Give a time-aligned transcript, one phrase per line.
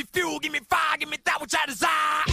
[0.00, 2.24] me fuel, give me fire, give me that which I desire.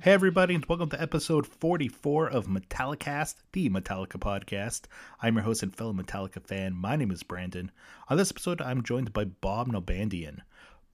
[0.00, 4.82] Hey, everybody, and welcome to episode 44 of Metallicast, the Metallica podcast.
[5.20, 6.74] I'm your host and fellow Metallica fan.
[6.74, 7.70] My name is Brandon.
[8.08, 10.40] On this episode, I'm joined by Bob Nalbandian.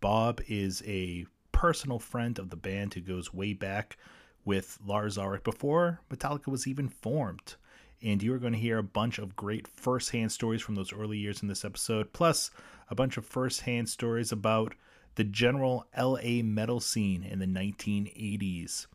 [0.00, 3.96] Bob is a personal friend of the band who goes way back
[4.44, 7.54] with Lars Ulrich before Metallica was even formed.
[8.02, 11.18] And you are going to hear a bunch of great first-hand stories from those early
[11.18, 12.50] years in this episode, plus
[12.88, 14.74] a bunch of first-hand stories about
[15.16, 18.86] the general LA metal scene in the 1980s.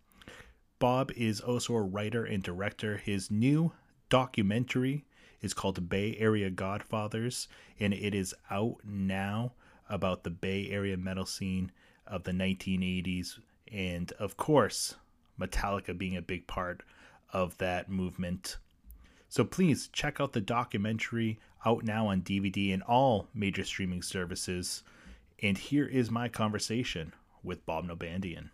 [0.80, 2.98] Bob is also a writer and director.
[2.98, 3.72] His new
[4.10, 5.06] documentary
[5.42, 7.48] is called Bay Area Godfathers,
[7.80, 9.54] and it is out now
[9.88, 11.72] about the Bay Area metal scene
[12.08, 13.40] of the 1980s,
[13.72, 14.96] and of course,
[15.40, 16.82] Metallica being a big part
[17.32, 18.58] of that movement.
[19.36, 24.82] So please check out the documentary out now on DVD and all major streaming services.
[25.44, 27.12] And here is my conversation
[27.44, 28.52] with Bob Nalbandian.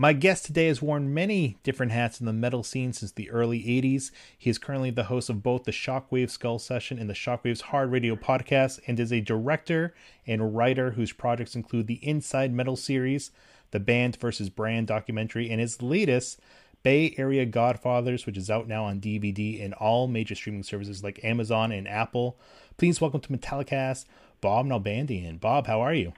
[0.00, 3.64] My guest today has worn many different hats in the metal scene since the early
[3.64, 4.12] 80s.
[4.38, 7.90] He is currently the host of both the Shockwave Skull Session and the Shockwave's Hard
[7.90, 13.32] Radio podcast, and is a director and writer whose projects include the Inside Metal series,
[13.72, 16.38] the Band versus Brand documentary, and his latest,
[16.84, 21.24] Bay Area Godfathers, which is out now on DVD and all major streaming services like
[21.24, 22.38] Amazon and Apple.
[22.76, 24.04] Please welcome to Metallicast,
[24.40, 25.40] Bob Nalbandian.
[25.40, 26.12] Bob, how are you?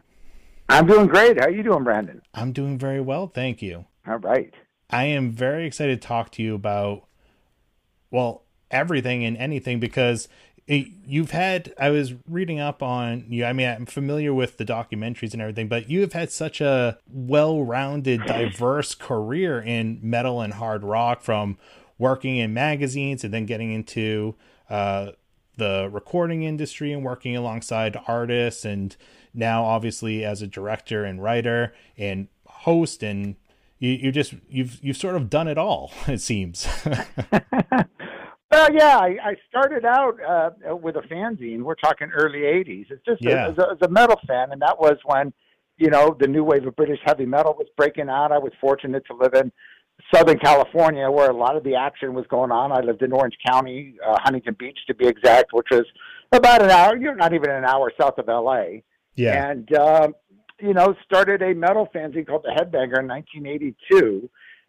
[0.70, 1.38] I'm doing great.
[1.38, 2.22] How are you doing, Brandon?
[2.32, 3.86] I'm doing very well, thank you.
[4.06, 4.54] All right.
[4.88, 7.06] I am very excited to talk to you about,
[8.10, 10.28] well, everything and anything because
[10.68, 11.74] it, you've had.
[11.78, 13.44] I was reading up on you.
[13.44, 16.98] I mean, I'm familiar with the documentaries and everything, but you have had such a
[17.08, 21.58] well-rounded, diverse career in metal and hard rock, from
[21.98, 24.36] working in magazines and then getting into
[24.68, 25.10] uh,
[25.56, 28.96] the recording industry and working alongside artists and
[29.34, 33.36] now obviously as a director and writer and host and
[33.78, 36.66] you, you just you've you've sort of done it all it seems.
[38.52, 41.62] Well yeah I, I started out uh, with a fanzine.
[41.62, 43.48] We're talking early 80s it's just Yeah.
[43.48, 45.32] as, a, as a metal fan and that was when
[45.76, 48.32] you know the new wave of british heavy metal was breaking out.
[48.32, 49.52] I was fortunate to live in
[50.12, 52.72] southern california where a lot of the action was going on.
[52.72, 55.84] I lived in orange county uh, huntington beach to be exact which was
[56.32, 58.62] about an hour you're not even an hour south of la
[59.20, 60.14] yeah and um,
[60.60, 64.28] you know started a metal fanzine called the Headbanger in 1982,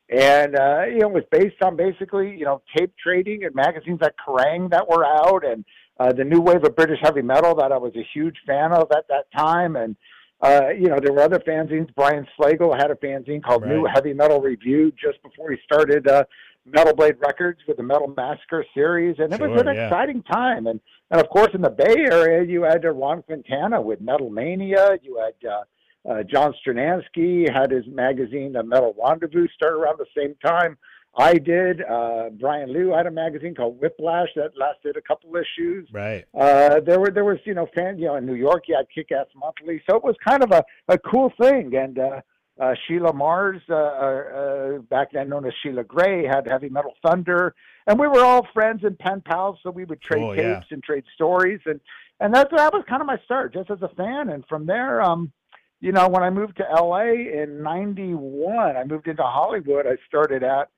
[0.10, 4.00] and uh, you know it was based on basically you know tape trading and magazines
[4.02, 5.66] like Kerrang that were out, and
[6.00, 8.92] uh, the new wave of British heavy metal that I was a huge fan of
[8.92, 9.96] at that time, and
[10.42, 11.94] uh, you know there were other fanzines.
[11.96, 16.08] Brian Slagel had a fanzine called New Heavy Metal Review just before he started.
[16.08, 16.24] Uh,
[16.66, 19.88] Metal Blade Records with the Metal Massacre series, and it was an yeah.
[19.88, 20.68] exciting time.
[20.68, 20.80] And
[21.10, 24.98] and of course, in the Bay Area, you had uh, Ron Quintana with Metal Mania.
[25.02, 25.64] You had uh,
[26.10, 30.78] uh, John Strednansky had his magazine, The Metal Rendezvous, start around the same time.
[31.18, 31.82] I did.
[31.82, 35.90] Uh, Brian Lew had a magazine called Whiplash that lasted a couple issues.
[35.92, 38.76] right Uh, there were there was you know fan you know in New York you
[38.76, 41.76] had Kick Ass Monthly, so it was kind of a, a cool thing.
[41.76, 42.22] And uh,
[42.62, 47.56] uh, Sheila Mars, uh, uh, back then known as Sheila Gray, had Heavy Metal Thunder,
[47.88, 50.76] and we were all friends and pen pals, so we would trade Cool, tapes yeah.
[50.76, 51.80] and trade stories, and
[52.20, 54.30] and that's that was kind of my start, just as a fan.
[54.30, 55.32] And from there, um,
[55.80, 59.88] you know, when I moved to LA in '91, I moved into Hollywood.
[59.88, 60.70] I started at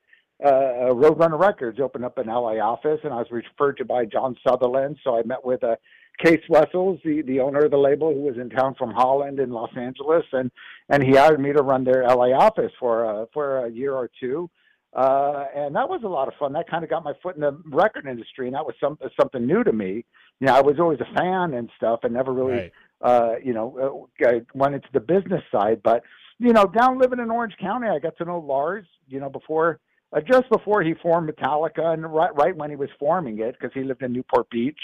[0.44, 4.36] uh, Roadrunner Records opened up an LA office, and I was referred to by John
[4.46, 4.98] Sutherland.
[5.04, 5.76] So I met with uh,
[6.24, 9.52] Cees Wessels, the, the owner of the label, who was in town from Holland in
[9.52, 10.52] Los Angeles, and
[10.90, 14.10] and he hired me to run their LA office for uh, for a year or
[14.20, 14.50] two.
[14.96, 16.54] Uh, and that was a lot of fun.
[16.54, 19.44] That kind of got my foot in the record industry, and that was some, something
[19.44, 20.06] new to me.
[20.40, 22.72] You know, I was always a fan and stuff, and never really right
[23.04, 25.82] uh, you know, uh, I went into the business side.
[25.84, 26.04] But
[26.40, 28.86] you know, down living in Orange County, I got to know Lars.
[29.08, 29.80] You know, before
[30.16, 33.74] uh, just before he formed Metallica, and right right when he was forming it, because
[33.74, 34.80] he lived in Newport Beach,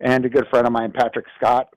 [0.00, 1.68] and a good friend of mine, Patrick Scott,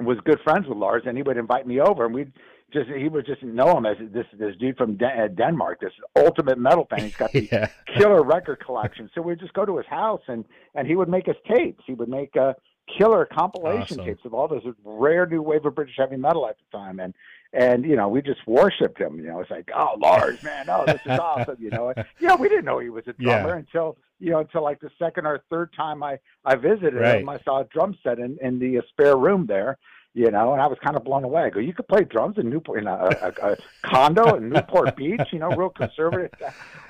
[0.00, 2.32] was good friends with Lars, and he would invite me over, and we'd
[2.72, 5.92] just he would just know him as this this dude from Den- uh, Denmark, this
[6.16, 7.00] ultimate metal fan.
[7.00, 7.68] He's got the yeah.
[7.96, 9.08] killer record collection.
[9.14, 11.84] So we'd just go to his house and and he would make us tapes.
[11.86, 12.54] He would make uh
[12.98, 14.04] killer compilation Awesome.
[14.04, 17.14] tapes of all this rare new wave of British heavy metal at the time and
[17.56, 20.84] and you know we just worshipped him you know it's like oh lars man oh
[20.86, 23.56] this is awesome you know yeah we didn't know he was a drummer Yeah.
[23.56, 27.20] until you know until like the second or third time i i visited Right.
[27.22, 29.78] him i saw a drum set in in the uh, spare room there
[30.18, 31.42] you know, and I was kind of blown away.
[31.42, 34.96] I go, you could play drums in Newport, in a, a, a condo in Newport
[34.96, 36.30] Beach, you know, real conservative.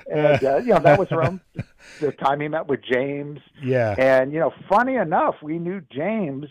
[0.09, 1.41] And, uh, you know, that was around
[1.99, 3.41] the time he met with James.
[3.61, 3.95] Yeah.
[3.97, 6.45] And, you know, funny enough, we knew James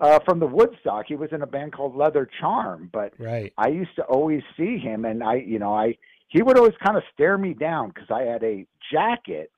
[0.00, 1.06] uh, from the Woodstock.
[1.06, 3.52] He was in a band called Leather Charm, but Right.
[3.56, 5.96] I used to always see him, and I, you know, I
[6.28, 9.50] he would always kind of stare me down because I had a jacket.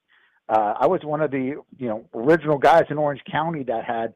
[0.49, 4.15] Uh, I was one of the you know original guys in Orange County that had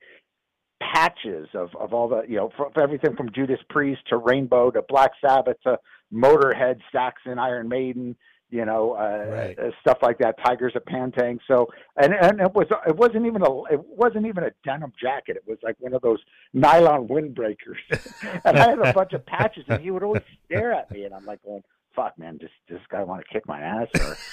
[0.80, 4.70] patches of of all the you know for, for everything from Judas Priest to Rainbow
[4.70, 5.78] to Black Sabbath to
[6.12, 8.16] Motorhead, Saxon, Iron Maiden,
[8.50, 9.58] you know, uh, Right.
[9.58, 10.38] uh, stuff like that.
[10.38, 11.38] Tygers of Pan Tang.
[11.46, 15.36] So and and it was it wasn't even a it wasn't even a denim jacket.
[15.36, 16.18] It was like one of those
[16.54, 17.80] nylon windbreakers.
[18.44, 21.14] and I had a bunch of patches, and he would always stare at me, and
[21.14, 21.62] I'm like going.
[21.96, 23.88] Fuck man, does this guy want to kick my ass,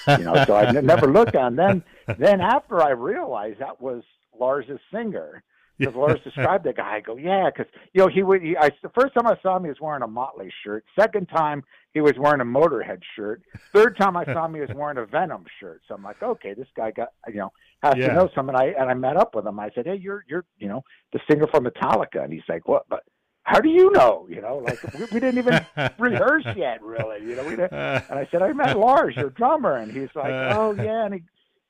[0.06, 0.44] or you know?
[0.44, 1.56] So I never looked on.
[1.56, 1.82] Then,
[2.16, 4.04] then after I realized that was
[4.38, 5.42] Lars's singer,
[5.78, 6.96] because Lars described the guy.
[6.96, 8.42] I go, yeah, because you know he would.
[8.42, 10.84] He, I the first time I saw him, he was wearing a Motley shirt.
[10.98, 11.62] Second time,
[11.92, 13.42] he was wearing a Motorhead shirt.
[13.74, 15.82] Third time I saw him, he was wearing a Venom shirt.
[15.88, 17.52] So I'm like, okay, this guy got you know
[17.82, 18.08] has Yeah.
[18.08, 18.54] to know something.
[18.56, 19.58] I and I met up with him.
[19.60, 20.82] I said, hey, you're you're you know
[21.12, 22.84] the singer from Metallica, and he's like, what?
[22.88, 23.02] But
[23.42, 24.26] how do you know?
[24.28, 25.64] You know, like we, we didn't even
[25.98, 27.20] rehearse yet, really.
[27.24, 27.72] You know, we didn't.
[28.10, 30.54] And I said, I met Lars, your drummer, and he's like, uh.
[30.58, 31.22] oh yeah, and he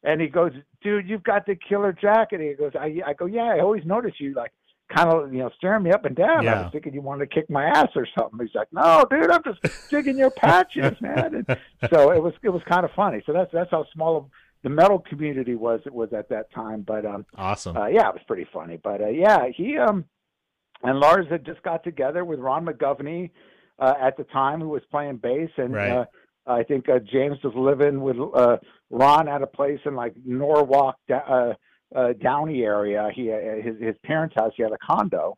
[0.07, 2.41] and he goes, dude, you've got the killer jacket.
[2.41, 4.53] He goes, I I go, yeah, I always notice you like
[4.95, 6.47] kind of you know staring me up and down.
[6.49, 8.39] I was thinking you wanted to kick my ass or something.
[8.41, 11.35] He's like, no, dude, I'm just digging your patches, man.
[11.47, 11.59] And
[11.93, 13.23] so it was it was kind of funny.
[13.27, 14.31] So that's that's how small
[14.63, 16.83] the metal community was it was at that time.
[16.83, 17.77] But um, Awesome.
[17.77, 18.79] uh, yeah, it was pretty funny.
[18.83, 20.05] But uh, yeah, he um
[20.83, 23.31] and Lars had just got together with Ron McGovney
[23.79, 25.91] uh, at the time, who was playing bass, and Right.
[25.91, 26.05] uh,
[26.47, 28.59] I think uh, James was living with uh,
[28.91, 31.55] Ron at a place in like Norwalk, uh,
[31.95, 33.11] uh, Downey area.
[33.15, 34.53] He uh, his his parents' house.
[34.57, 35.37] He had a condo,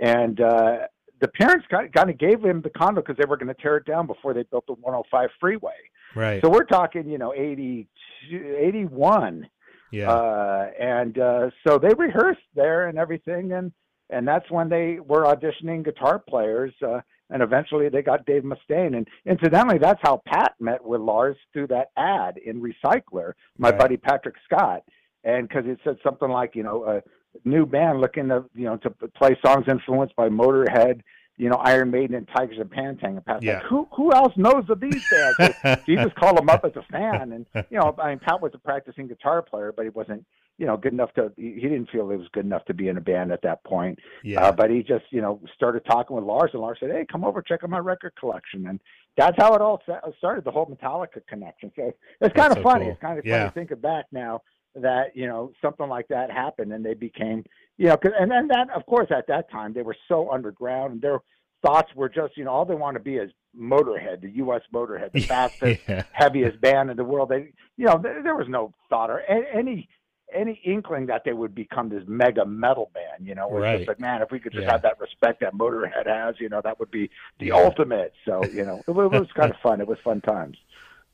[0.00, 0.78] and uh,
[1.20, 3.86] the parents kind of gave him the condo because they were going to tear it
[3.86, 5.70] down before they built the 105 freeway.
[6.16, 6.42] right.
[6.42, 7.86] So we're talking, you know, 80,
[8.32, 9.48] 81
[9.92, 10.10] yeah.
[10.10, 13.72] uh, and uh, so they rehearsed there and everything, and
[14.10, 17.00] and that's when they were auditioning guitar players, uh,
[17.32, 18.96] and eventually they got Dave Mustaine.
[18.96, 23.78] And incidentally, that's how Pat met with Lars through that ad in Recycler, my Right.
[23.78, 24.82] buddy Patrick Scott,
[25.24, 27.02] and because it said something like, you know, a
[27.48, 31.00] new band looking to, you know, to play songs influenced by Motorhead.
[31.38, 33.54] You know, Iron Maiden and Tygers and Pan Tang, and Pat's Yeah.
[33.54, 35.36] like, who who else knows of these bands?
[35.62, 38.42] So he just called him up as a fan, and you know, I mean, Pat
[38.42, 40.26] was a practicing guitar player, but he wasn't,
[40.58, 41.32] you know, good enough to.
[41.36, 43.98] He didn't feel it was good enough to be in a band at that point.
[44.22, 44.40] yeah.
[44.44, 47.24] Uh, but he just, you know, started talking with Lars, and Lars said, "Hey, come
[47.24, 48.78] over, check out my record collection." And
[49.16, 49.82] that's how it all
[50.18, 50.44] started.
[50.44, 51.72] The whole Metallica connection.
[51.74, 52.84] So it's kind That's of so funny.
[52.84, 52.92] cool.
[52.92, 53.50] It's kind of Yeah.
[53.50, 54.42] funny of back now
[54.74, 57.44] that you know something like that happened, and they became,
[57.78, 60.92] you know, 'cause- and then that, of course, at that time they were so underground,
[60.94, 61.20] and their
[61.62, 64.62] thoughts were just, you know, all they want to be is Motorhead, the U.S.
[64.74, 66.02] Motorhead, the fastest yeah.
[66.12, 67.28] heaviest band in the world.
[67.28, 69.88] They, you know, there, there was no thought or any
[70.34, 73.26] any inkling that they would become this mega metal band.
[73.26, 73.78] You know, where Right.
[73.78, 74.72] just like, man, if we could just Yeah.
[74.72, 77.64] have that respect that Motorhead has, you know, that would be the Yeah.
[77.64, 78.12] ultimate.
[78.24, 79.80] So, you know, it, it was kind of fun.
[79.80, 80.56] It was fun times.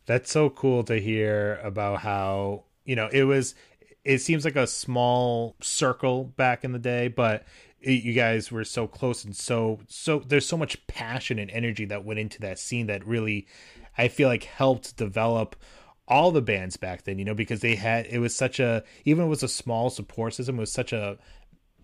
[0.07, 3.55] That's so cool to hear about how, you know, it was
[4.05, 7.45] it seems like a small circle back in the day, but
[7.81, 11.85] it, you guys were so close and so so there's so much passion and energy
[11.85, 13.47] that went into that scene that really
[13.99, 15.57] I feel like helped develop
[16.09, 19.25] all the bands back then, you know, because they had it was such a even
[19.25, 21.19] it was a small support system, it was such a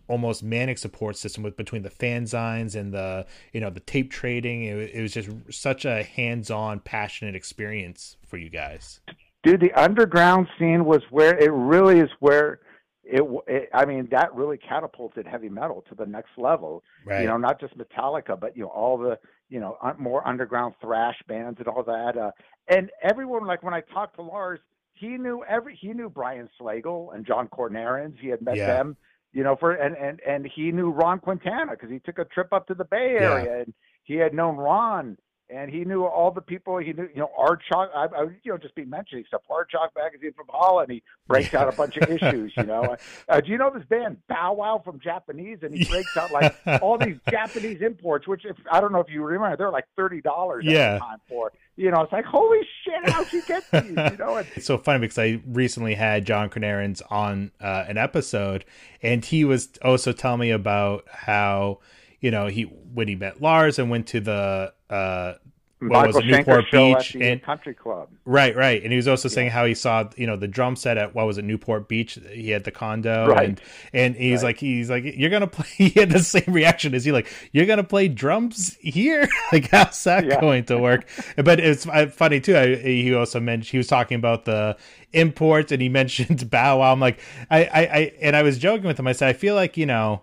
[0.07, 4.65] almost manic support system with between the fanzines and the you know the tape trading.
[4.65, 9.01] It, it was just such a hands-on passionate experience for you guys.
[9.43, 12.61] Dude, the underground scene was where it really is where
[13.05, 16.83] it, it I mean, that really catapulted heavy metal to the next level.
[17.05, 17.21] right.
[17.21, 21.17] you know, not just Metallica, but you know all the you know more underground thrash
[21.29, 22.17] bands and all that.
[22.17, 22.31] Uh,
[22.69, 24.61] and everyone, like when I talked to Lars,
[24.95, 28.19] he knew every he knew Brian Slagel and John Kornarens.
[28.19, 28.67] He had met Yeah.
[28.67, 28.97] them,
[29.33, 32.53] you know, for and and and he knew Ron Quintana because he took a trip
[32.53, 33.33] up to the Bay Yeah.
[33.33, 33.75] Area and
[34.05, 35.19] he had known Ron.
[35.51, 36.79] And he knew all the people.
[36.79, 37.89] He knew, you know, Aardschok.
[37.95, 39.43] I, I you know, just be mentioning stuff.
[39.51, 40.91] Aardschok magazine from Holland.
[40.91, 42.53] He breaks out a bunch of issues.
[42.57, 42.97] You know,
[43.29, 45.59] uh, do you know this band Bow Wow from Japanese?
[45.63, 49.11] And he breaks out like all these Japanese imports, which if I don't know if
[49.11, 50.79] you remember, they're like thirty dollars Yeah.
[50.81, 51.53] at the time for.
[51.77, 53.83] You know, it's like holy shit, how'd you get these?
[53.91, 57.99] You know, and, It's so funny because I recently had John Kornarens on uh, an
[57.99, 58.65] episode,
[59.03, 61.81] and he was also telling me about how
[62.21, 65.35] you know he when he met Lars and went to the uh,
[65.81, 68.09] what was it Newport Beach and Country Club.
[68.25, 70.97] right right, and he was also saying how he saw you know the drum set
[70.97, 72.19] at what was it Newport Beach?
[72.33, 73.49] He had the condo Right.
[73.51, 73.61] and
[73.93, 74.49] and he's Right.
[74.51, 75.67] like he's like you're gonna play.
[75.77, 79.29] He had the same reaction as he like you're gonna play drums here.
[79.53, 80.41] like how's that Yeah.
[80.41, 81.07] going to work?
[81.37, 82.57] but it's uh, funny too.
[82.57, 84.79] I, he also mentioned he was talking about the
[85.13, 86.93] imports and he mentioned Bow Wow.
[86.93, 87.19] I'm like
[87.51, 89.07] I, I I and I was joking with him.
[89.07, 90.23] I said I feel like you know.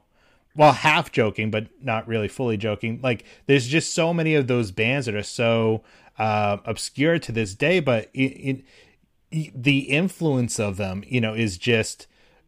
[0.55, 2.99] Well, half joking, but not really fully joking.
[3.01, 5.83] Like, there's just so many of those bands that are so
[6.17, 12.07] uh, obscure to this day, but the influence of them, you know, is just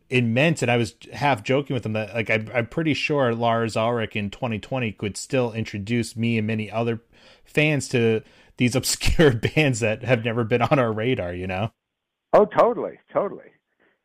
[0.10, 0.62] immense.
[0.62, 4.16] And I was half joking with them that, like, I, I'm pretty sure Lars Ulrich
[4.16, 7.02] in 2020 could still introduce me and many other
[7.46, 8.22] fans to
[8.58, 11.34] these obscure bands that have never been on our radar.
[11.34, 11.72] You know?
[12.34, 13.52] Oh, totally, totally.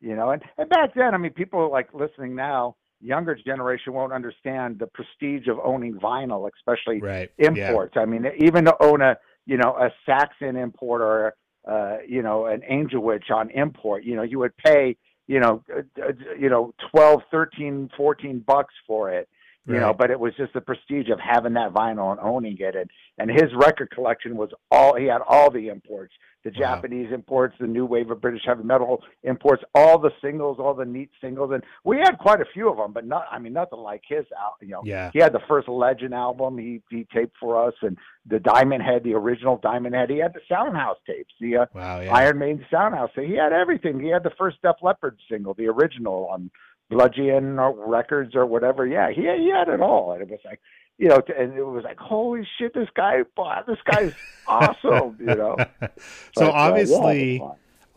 [0.00, 4.12] You know, and, and back then, I mean, people like listening now, younger generation won't
[4.12, 7.30] understand the prestige of owning vinyl, especially Right?
[7.38, 7.68] Yeah.
[7.68, 7.96] imports.
[7.96, 11.34] I mean, even to own a, you know, a Saxon import or,
[11.66, 15.62] uh, you know, an Angel Witch on import, you know, you would pay, you know,
[15.74, 19.28] uh, you know, 12, 13, 14 bucks for it.
[19.66, 22.74] You know, but it was just the prestige of having that vinyl and owning it,
[22.74, 26.14] and and his record collection was all he had all the imports,
[26.45, 26.76] the Wow.
[26.76, 30.85] Japanese imports, the new wave of British heavy metal imports, all the singles, all the
[30.85, 33.80] neat singles, and we had quite a few of them, but not, I mean, nothing
[33.80, 34.54] like his out.
[34.61, 35.11] You know, Yeah.
[35.12, 39.02] he had the first Legend album he he taped for us, and the Diamond Head,
[39.04, 40.11] the original Diamond Head.
[40.11, 42.00] He had the Soundhouse tapes, the uh, Wow.
[42.00, 42.14] Yeah.
[42.14, 43.11] Iron Maiden Soundhouse.
[43.14, 43.99] So he had everything.
[44.00, 46.50] He had the first Def Leppard single, the original on
[46.90, 48.87] Bludgeon or Records or whatever.
[48.87, 50.61] Yeah, he he had it all, and it was like,
[50.98, 54.12] you know, and it was like, holy shit, this guy, wow, this guy's
[54.46, 55.64] awesome, you know.
[56.32, 57.42] so But, uh, yeah, obviously,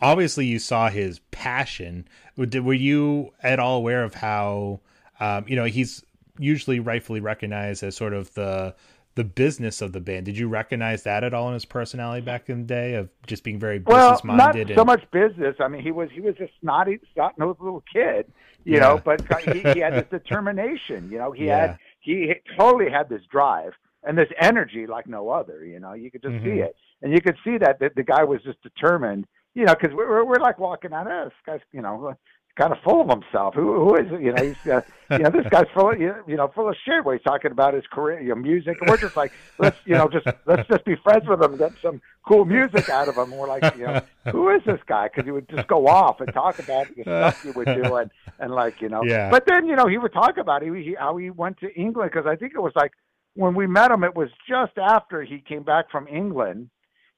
[0.01, 4.79] obviously you saw his passion were you at all aware of how
[5.19, 6.03] um, you know he's
[6.39, 8.73] usually rightfully recognized as sort of the
[9.15, 12.49] the business of the band did you recognize that at all in his personality back
[12.49, 14.29] in the day of just being very business minded?
[14.29, 15.55] well, not minded so much business.
[15.59, 18.31] I mean, he was he was a snotty, snot nosed little kid,
[18.63, 18.79] you Yeah.
[18.79, 19.01] know.
[19.03, 21.31] But he, he had this determination, you know.
[21.31, 21.57] He Yeah.
[21.67, 25.63] had he totally had this drive and this energy like no other.
[25.63, 26.43] You know, you could just Mhm.
[26.43, 29.27] see it, and you could see that that the guy was just determined.
[29.53, 31.07] You know, because we're, we're we're like walking out.
[31.09, 32.15] Oh, this guy's you know
[32.55, 33.55] kind of full of himself.
[33.55, 34.21] Who who is it?
[34.21, 34.81] You know, he's uh,
[35.11, 37.03] you know this guy's full of you know full of shit.
[37.03, 39.95] Where he's talking about his career, you know, music, and we're just like let's you
[39.95, 43.31] know just let's just be friends with him, get some cool music out of him.
[43.31, 45.07] And we're like, you know, who is this guy?
[45.07, 48.11] Because he would just go off and talk about the stuff he would do, and
[48.39, 49.03] and like you know.
[49.03, 49.29] Yeah.
[49.29, 52.11] But then you know he would talk about he, he how he went to England
[52.13, 52.91] because I think it was like
[53.35, 56.69] when we met him, it was just after he came back from England.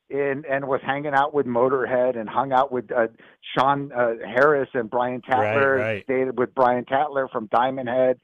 [0.10, 3.07] And, and was hanging out with Motorhead and hung out with uh,
[3.57, 5.77] Sean uh, Harris and Brian Tatler.
[5.77, 6.03] right.
[6.03, 8.19] Stayed with Brian Tatler from Diamond Head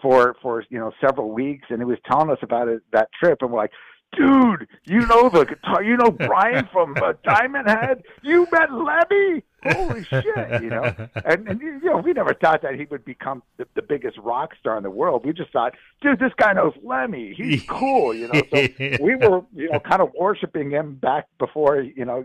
[0.00, 3.38] for for you know several weeks, and he was telling us about it that trip,
[3.40, 3.72] and we're like,
[4.16, 9.42] dude, you know the guitar, you know Brian from uh, Diamond Head, you met Lemmy,
[9.62, 10.94] holy shit, you know,
[11.24, 14.50] and and you know we never thought that he would become the, the biggest rock
[14.60, 15.24] star in the world.
[15.24, 18.42] We just thought, dude, this guy knows Lemmy, he's cool, you know.
[18.52, 18.66] So
[19.00, 22.24] we were you know kind of worshiping him back before you know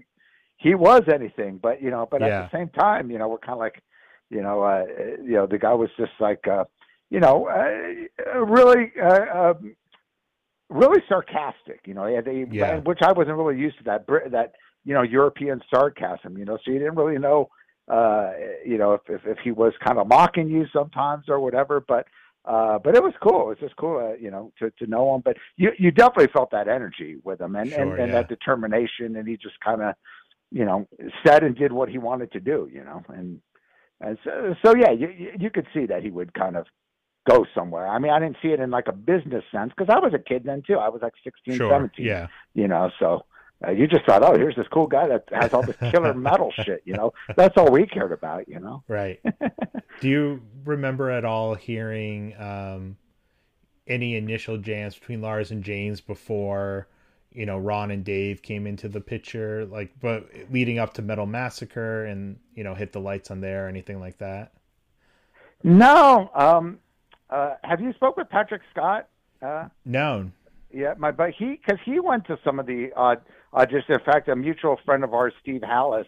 [0.58, 2.27] he was anything, but you know, but Yeah.
[2.43, 3.81] at the same time, you know, we're kind of like,
[4.29, 4.86] you know, uh,
[5.24, 6.65] you know, the guy was just like, uh,
[7.10, 9.75] you know, uh, uh, really, uh, um,
[10.70, 11.82] really sarcastic.
[11.86, 12.78] You know, had a, Yeah.
[12.80, 14.54] which I wasn't really used to that that
[14.86, 16.38] you know European sarcasm.
[16.38, 17.50] You know, so you didn't really know,
[17.88, 18.32] uh,
[18.66, 21.80] you know, if, if if he was kind of mocking you sometimes or whatever.
[21.86, 22.08] But
[22.46, 23.42] uh, but it was cool.
[23.44, 25.22] It was just cool, uh, you know, to to know him.
[25.24, 28.22] But you you definitely felt that energy with him and and, Sure, and yeah.
[28.22, 29.96] that determination, and he just kind of
[30.52, 30.88] you know
[31.26, 32.70] said and did what he wanted to do.
[32.72, 33.42] You know, and
[34.02, 36.66] and so, so yeah, you- you could see that he would kind of
[37.28, 37.88] go somewhere.
[37.88, 40.20] I mean, I didn't see it in like a business sense because I was a
[40.20, 40.76] kid then too.
[40.76, 43.26] I was like 16, sure 17, yeah you know, so
[43.66, 46.52] uh, you just thought, oh, here's this cool guy that has all this killer metal
[46.64, 47.14] shit, you know.
[47.36, 48.84] That's all we cared about, you know.
[48.88, 49.20] right
[50.02, 52.98] do you remember at all hearing um
[53.88, 56.88] any initial jams between lars and james before
[57.32, 61.26] you know ron and dave came into the picture like but leading up to metal
[61.26, 64.54] massacre and you know hit the lights on there or anything like that
[65.64, 66.80] No, um,
[67.30, 69.08] uh, have you spoke with Patrick Scott?
[69.42, 70.32] Uh, no
[70.74, 73.16] Yeah, my but he because he went to some of the uh,
[73.54, 73.90] auditions.
[73.90, 76.06] In fact, a mutual friend of ours, Steve Hallis,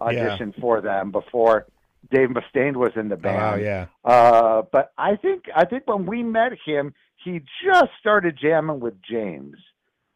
[0.00, 1.66] auditioned for them before
[2.10, 3.60] Dave Mustaine was in the band.
[3.60, 3.86] Oh yeah.
[4.04, 8.94] Uh, but I think I think when we met him, he just started jamming with
[9.02, 9.56] James,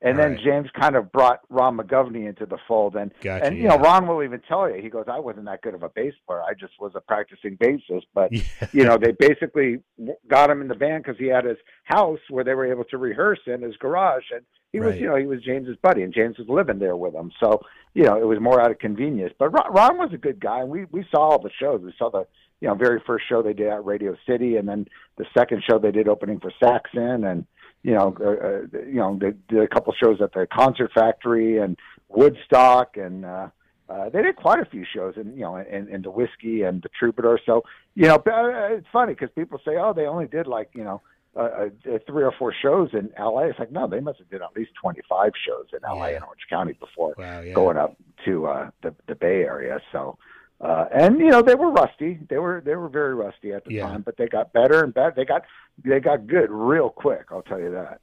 [0.03, 0.41] and then Right.
[0.45, 2.97] James kind of brought Ron McGovney into the fold.
[2.97, 3.79] And Gotcha, and you know.
[3.79, 6.43] Ron will even tell you, he goes, "I wasn't that good of a bass player.
[6.43, 8.43] I just was a practicing bassist." But Yeah.
[8.73, 9.81] you know, they basically
[10.29, 12.99] got him in the band because he had his house where they were able to
[12.99, 16.37] rehearse in his garage, and he was, you know, he was James's buddy, and James
[16.37, 17.33] was living there with him.
[17.41, 17.63] So,
[17.95, 19.33] you know, it was more out of convenience.
[19.39, 21.81] But Ron, Ron was a good guy, and we we saw all the shows.
[21.81, 22.27] We saw the
[22.61, 24.87] you know very first show they did at Radio City, and then
[25.17, 27.47] the second show they did opening for Saxon, and
[27.87, 28.47] you know, uh,
[28.79, 31.77] uh, you know, they did a couple shows at the Concert Factory and
[32.09, 33.49] Woodstock, and uh,
[33.89, 36.83] uh, they did quite a few shows, in you know, in, in the whiskey and
[36.83, 37.39] the Troubadour.
[37.47, 37.63] So,
[37.95, 40.85] you know, but, uh, it's funny because people say, oh, they only did like you
[40.85, 41.01] know.
[41.39, 43.41] Uh, uh, three or four shows in LA.
[43.51, 46.15] It's like no, they must have did at least twenty five shows in LA Yeah.
[46.17, 47.41] and Orange County before Wow.
[47.43, 47.53] Yeah.
[47.53, 49.79] going up to uh, the the Bay Area.
[49.93, 50.17] So,
[50.61, 52.19] uh, and you know they were rusty.
[52.29, 53.89] They were they were very rusty at the Yeah.
[53.89, 55.13] time, but they got better and better.
[55.15, 55.43] They got
[55.85, 57.27] they got good real quick.
[57.31, 58.01] I'll tell you that.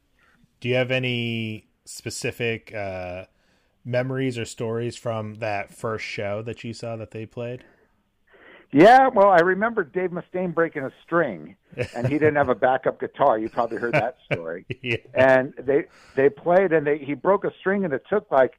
[0.59, 3.25] Do you have any specific uh,
[3.83, 7.63] memories or stories from that first show that you saw that they played?
[8.71, 11.55] Yeah, well, I remember Dave Mustaine breaking a string,
[11.95, 13.37] and he didn't have a backup guitar.
[13.37, 14.65] You probably heard that story.
[14.81, 14.97] yeah.
[15.13, 18.53] and they they played and they he broke a string and it took like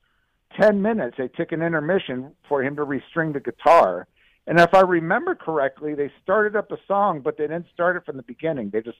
[0.60, 4.06] 10 minutes they took an intermission for him to restring the guitar.
[4.46, 8.04] And if i remember correctly they started up the song but they didn't start it
[8.04, 8.70] from the beginning.
[8.70, 8.98] They just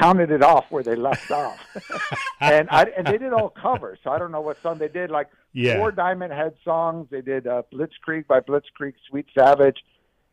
[0.00, 1.58] counted it off where they left off.
[2.40, 5.10] And i and they did all covers so i don't know what song they did.
[5.10, 5.76] Like Yeah.
[5.76, 7.08] four diamond head songs.
[7.10, 9.78] They did uh, blitzkrieg by blitzkrieg sweet savage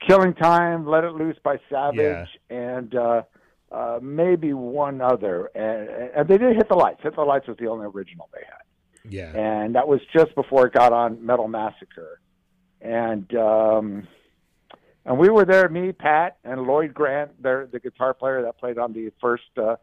[0.07, 3.21] killing time let it loose by savage and uh
[3.71, 6.99] uh, maybe one other, and, and they did hit the lights.
[7.03, 8.63] Hit the lights was the only original they had,
[9.07, 9.35] Yeah.
[9.35, 12.19] and that was just before it got on Metal Massacre,
[12.81, 14.07] and um,
[15.05, 18.77] and we were there, me, Pat, and Lloyd Grant, their the guitar player that played
[18.77, 19.75] on the first uh,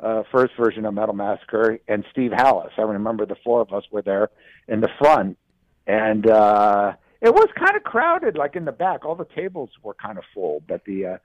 [0.00, 2.70] uh, first version of Metal Massacre, and Steve Hallis.
[2.78, 4.30] I remember the four of us were there
[4.68, 5.38] in the front,
[5.86, 9.04] and uh, it was kind of crowded, like in the back.
[9.04, 11.18] All the tables were kind of full, but the uh,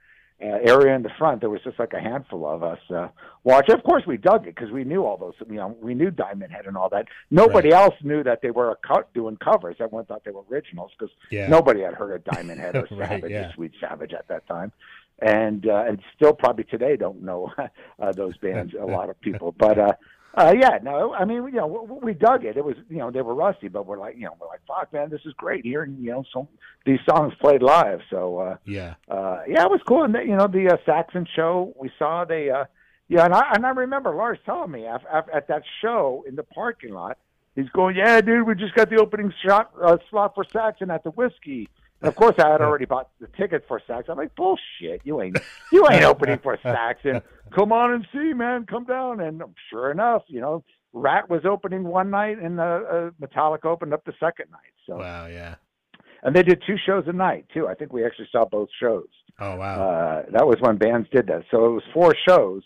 [0.45, 3.07] area in the front, there was just like a handful of us uh,
[3.43, 3.69] watch.
[3.69, 5.33] Of course, we dug it because we knew all those.
[5.47, 7.05] You know, we knew Diamond Head and all that.
[7.31, 7.81] Nobody Right.
[7.83, 9.77] else knew that they were a co- doing covers.
[9.79, 11.47] Everyone thought they were originals because Yeah.
[11.47, 13.49] nobody had heard of Diamond Head or Right, Savage yeah.
[13.49, 14.71] or Sweet Savage at that time,
[15.19, 17.51] and uh, and still probably today don't know
[17.99, 18.73] uh, those bands.
[18.79, 19.77] A lot of people, but.
[19.79, 19.93] uh
[20.35, 22.57] uh, yeah, no, I mean, you know, we, we dug it.
[22.57, 24.91] It was, you know, they were rusty, but we're like, you know, we're like, fuck,
[24.91, 26.47] man, this is great hearing, you know, some
[26.85, 27.99] these songs played live.
[28.09, 28.95] So, uh, Yeah.
[29.09, 30.03] uh, yeah, it was cool.
[30.03, 32.65] And the, you know, the uh, Saxon show we saw, they, uh,
[33.09, 36.35] yeah, and I and I remember Lars telling me af af at that show in
[36.35, 37.17] the parking lot,
[37.55, 41.03] he's going, yeah, dude, we just got the opening shot uh, slot for Saxon at
[41.03, 41.69] the whiskey.
[42.03, 44.11] And of course, I had already bought the ticket for Saxon.
[44.11, 45.37] I'm like, bullshit, you ain't
[45.71, 47.21] you ain't opening for Saxon.
[47.55, 49.21] Come on and see, man, come down.
[49.21, 53.93] And sure enough, you know, Ratt was opening one night, and uh, uh, Metallica opened
[53.93, 54.59] up the second night.
[54.85, 55.27] So, Wow.
[55.27, 55.55] Yeah.
[56.23, 57.67] and they did two shows a night too.
[57.69, 59.07] I think we actually saw both shows.
[59.39, 59.81] Oh wow.
[59.89, 61.43] Uh, that was when bands did that.
[61.51, 62.63] So it was four shows,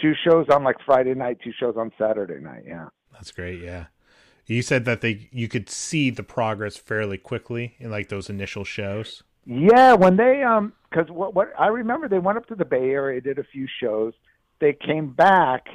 [0.00, 2.62] two shows on like Friday night, two shows on Saturday night.
[2.66, 2.86] Yeah.
[3.12, 3.60] That's great.
[3.60, 3.86] Yeah.
[4.46, 8.64] You said that they you could see the progress fairly quickly in like those initial
[8.64, 9.22] shows.
[9.44, 12.90] Yeah, when they um, because what what I remember, they went up to the Bay
[12.90, 14.14] Area, did a few shows.
[14.60, 15.66] They came back,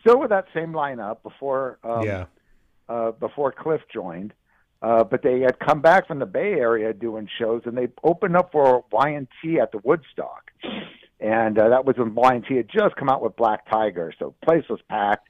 [0.00, 2.26] still with that same lineup before um, yeah.
[2.88, 4.32] uh, before Cliff joined.
[4.80, 8.36] Uh, but they had come back from the Bay Area doing shows, and they opened
[8.36, 10.52] up for Y&T at the Woodstock,
[11.18, 14.46] and uh, that was when Y&T had just come out with Black Tiger, so the
[14.46, 15.28] place was packed,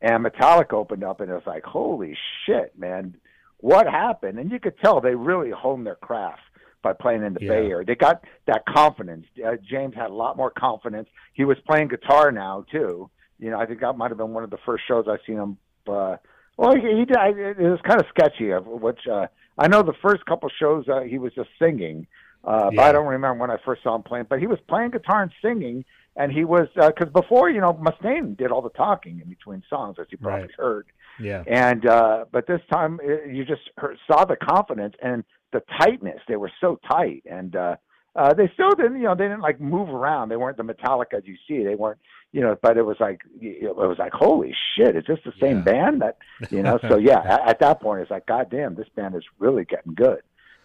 [0.00, 3.16] and Metallica opened up, and it was like, holy shit, man,
[3.58, 4.38] what happened?
[4.38, 6.40] And you could tell they really honed their craft
[6.82, 7.48] by playing in the Yeah.
[7.48, 7.84] Bay Area.
[7.84, 9.26] They got that confidence.
[9.44, 11.08] Uh, James had a lot more confidence.
[11.34, 13.10] He was playing guitar now too.
[13.40, 15.36] You know, I think that might have been one of the first shows I've seen
[15.36, 15.58] him.
[15.88, 16.16] Uh,
[16.56, 17.16] well, he, he did.
[17.16, 18.50] I, it was kind of sketchy.
[18.50, 22.06] Of which uh, I know the first couple shows uh, he was just singing,
[22.44, 24.26] uh, but I don't remember when I first saw him playing.
[24.28, 25.84] But he was playing guitar and singing,
[26.18, 29.96] and he was because before you know Mustaine did all the talking in between songs,
[29.98, 30.50] as you probably Right.
[30.58, 30.86] heard.
[31.20, 31.42] Yeah.
[31.46, 36.20] And uh, but this time uh, you just heard, saw the confidence and the tightness.
[36.28, 37.76] They were so tight, and uh,
[38.14, 38.98] uh, they still didn't.
[38.98, 40.28] You know, they didn't like move around.
[40.28, 41.64] They weren't the Metallica as you see.
[41.64, 41.98] They weren't.
[42.30, 44.94] You know, but it was like it was like holy shit!
[44.96, 45.62] Is this the same Yeah.
[45.72, 46.18] band that
[46.50, 46.78] you know?
[46.88, 49.94] So yeah, at, at that point it's like, God damn, this band is really getting
[49.94, 50.20] good.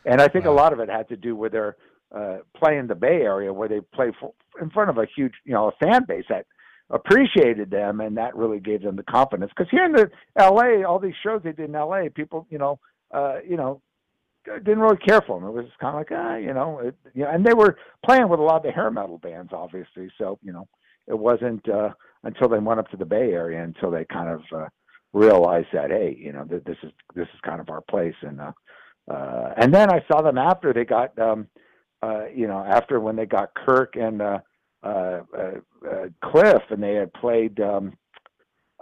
[0.05, 1.77] And I think a lot of it had to do with their
[2.13, 5.33] uh, play in the Bay Area, where they play for, in front of a huge,
[5.45, 6.45] you know, a fan base that
[6.89, 9.51] appreciated them, and that really gave them the confidence.
[9.55, 12.79] Because here in the L.A., all these shows they did in L.A., people, you know,
[13.13, 13.81] uh, you know,
[14.45, 15.47] didn't really care for them.
[15.47, 18.29] It was kind of like, ah, you know, it, you know, and they were playing
[18.29, 20.09] with a lot of the hair metal bands, obviously.
[20.17, 20.67] So, you know,
[21.07, 21.91] it wasn't uh,
[22.23, 24.67] until they went up to the Bay Area until they kind of uh,
[25.13, 28.15] realized that, hey, you know, th- this is this is kind of our place.
[28.21, 28.51] And uh,
[29.09, 31.47] uh, and then I saw them after they got, um,
[32.33, 34.39] you know, after when they got Kirk and uh,
[34.83, 35.51] uh, uh,
[35.89, 37.59] uh, Cliff, and they had played.
[37.59, 37.93] Um,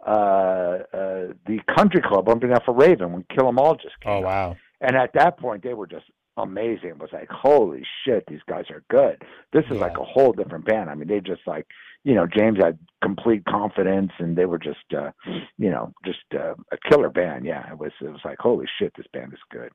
[0.05, 4.11] uh, uh, the country club on behalf of Raven when Kill 'Em All just came.
[4.13, 4.23] Oh out.
[4.23, 4.55] wow!
[4.81, 6.05] And at that point, they were just
[6.37, 6.89] amazing.
[6.89, 9.21] It was like, holy shit, these guys are good.
[9.53, 9.81] This is Yeah.
[9.81, 10.89] like a whole different band.
[10.89, 11.67] I mean, they just like,
[12.03, 15.11] you know, James had complete confidence, and they were just, uh,
[15.59, 17.45] you know, just uh, a killer band.
[17.45, 17.91] Yeah, it was.
[18.01, 19.71] It was like, holy shit, this band is good.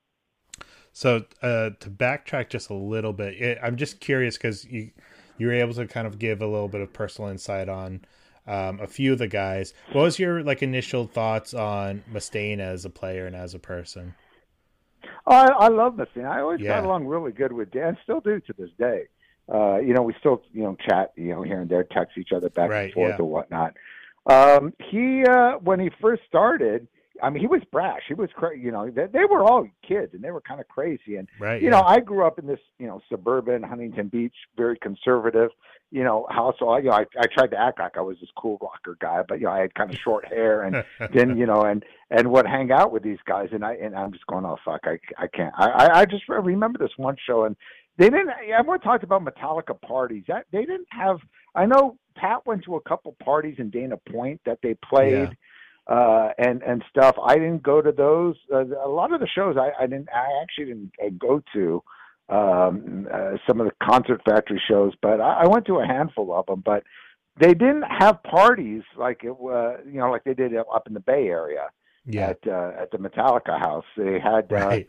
[0.96, 4.92] So uh, to backtrack just a little bit, it, I'm just curious because you
[5.36, 8.00] you were able to kind of give a little bit of personal insight on
[8.46, 9.74] um, a few of the guys.
[9.92, 14.14] What was your like initial thoughts on Mustaine as a player and as a person?
[15.26, 16.24] Oh, I, I love Mustaine.
[16.24, 16.80] I always Yeah.
[16.80, 17.98] got along really good with Dan.
[18.02, 19.02] Still do to this day.
[19.52, 22.32] Uh, you know, we still you know chat you know here and there, text each
[22.34, 23.22] other back Right, and forth yeah.
[23.22, 23.76] or whatnot.
[24.24, 26.88] Um, he uh, when he first started,
[27.22, 28.02] I mean, he was brash.
[28.08, 28.62] He was crazy.
[28.62, 31.16] You know, they, they were all kids and they were kind of crazy.
[31.16, 31.60] And Right.
[31.60, 31.80] you yeah.
[31.80, 35.50] know, I grew up in this, you know, suburban Huntington Beach, very conservative,
[35.90, 36.56] you know, house.
[36.58, 38.96] So I, you know, I, I tried to act like I was this cool rocker
[39.00, 41.84] guy, but you know, I had kind of short hair and then, you know, and
[42.10, 44.80] and would hang out with these guys, and I and I'm just going, oh fuck,
[44.84, 45.54] I I can't.
[45.56, 47.56] I I, I just remember this one show, and
[47.98, 48.30] they didn't.
[48.52, 50.24] Everyone talked about Metallica parties.
[50.28, 51.18] That they didn't have.
[51.54, 55.36] I know Pat went to a couple parties in Dana Point that they played.
[55.88, 57.14] Uh, and and stuff.
[57.22, 58.34] I didn't go to those.
[58.52, 60.08] Uh, a lot of the shows I, I didn't.
[60.12, 61.82] I actually didn't uh, go to
[62.28, 66.34] um, uh, some of the concert factory shows, but I, I went to a handful
[66.34, 66.60] of them.
[66.64, 66.82] But
[67.38, 71.00] they didn't have parties like it was, you know, like they did up in the
[71.00, 71.68] Bay Area
[72.06, 72.30] yeah.
[72.30, 73.84] at uh, at the Metallica house.
[73.96, 74.80] They had uh,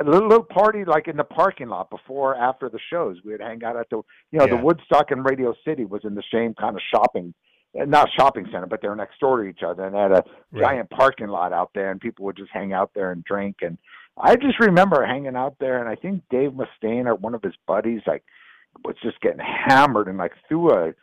[0.00, 3.16] a little, little party like in the parking lot before after the shows.
[3.24, 3.96] We'd hang out at the
[4.30, 4.56] you know Yeah.
[4.56, 7.34] the Woodstock and Radio City was in the same kind of shopping.
[7.74, 10.62] Not shopping center, but they're next door to each other, and they had a Right.
[10.62, 13.56] giant parking lot out there, and people would just hang out there and drink.
[13.62, 13.76] And
[14.16, 17.54] I just remember hanging out there, and I think Dave Mustaine or one of his
[17.66, 18.24] buddies like
[18.84, 20.94] was just getting hammered and like threw a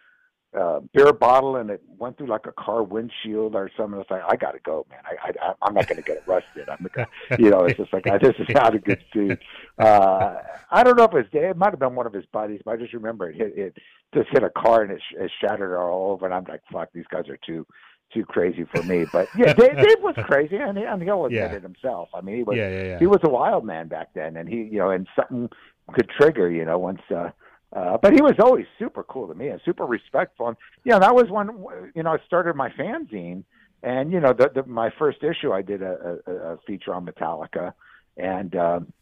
[0.58, 4.00] uh, beer bottle and it went through like a car windshield or something.
[4.00, 5.00] It's like I got to go, man.
[5.06, 6.70] I, I I'm not to get arrested.
[6.70, 9.38] I'm gonna, you know, it's just like I, this is not a good scene.
[9.78, 10.36] Uh,
[10.72, 11.30] I don't know if it's.
[11.34, 13.78] It might have been one of his buddies, but I just remember it hit it
[14.14, 16.26] just hit a car and it, sh- it shattered all over.
[16.26, 17.66] And I'm like, fuck, these guys are too
[18.14, 19.06] too crazy for me.
[19.12, 21.56] But yeah, Dave, Dave was crazy, and, he, and he'll admit Yeah.
[21.58, 22.10] it himself.
[22.14, 22.56] I mean, he was.
[22.56, 22.70] Yeah.
[22.70, 23.00] Yeah.
[23.00, 25.50] he was a wild man back then, and he, you know, and something
[25.94, 27.02] could trigger, you know, once.
[27.14, 27.30] uh
[27.76, 30.48] uh, but he was always super cool to me and super respectful.
[30.48, 31.48] And you know, that was when
[31.94, 33.44] you know I started my fanzine,
[33.84, 37.06] and you know, the, the my first issue I did a, a, a feature on
[37.06, 37.74] Metallica,
[38.18, 38.94] and um,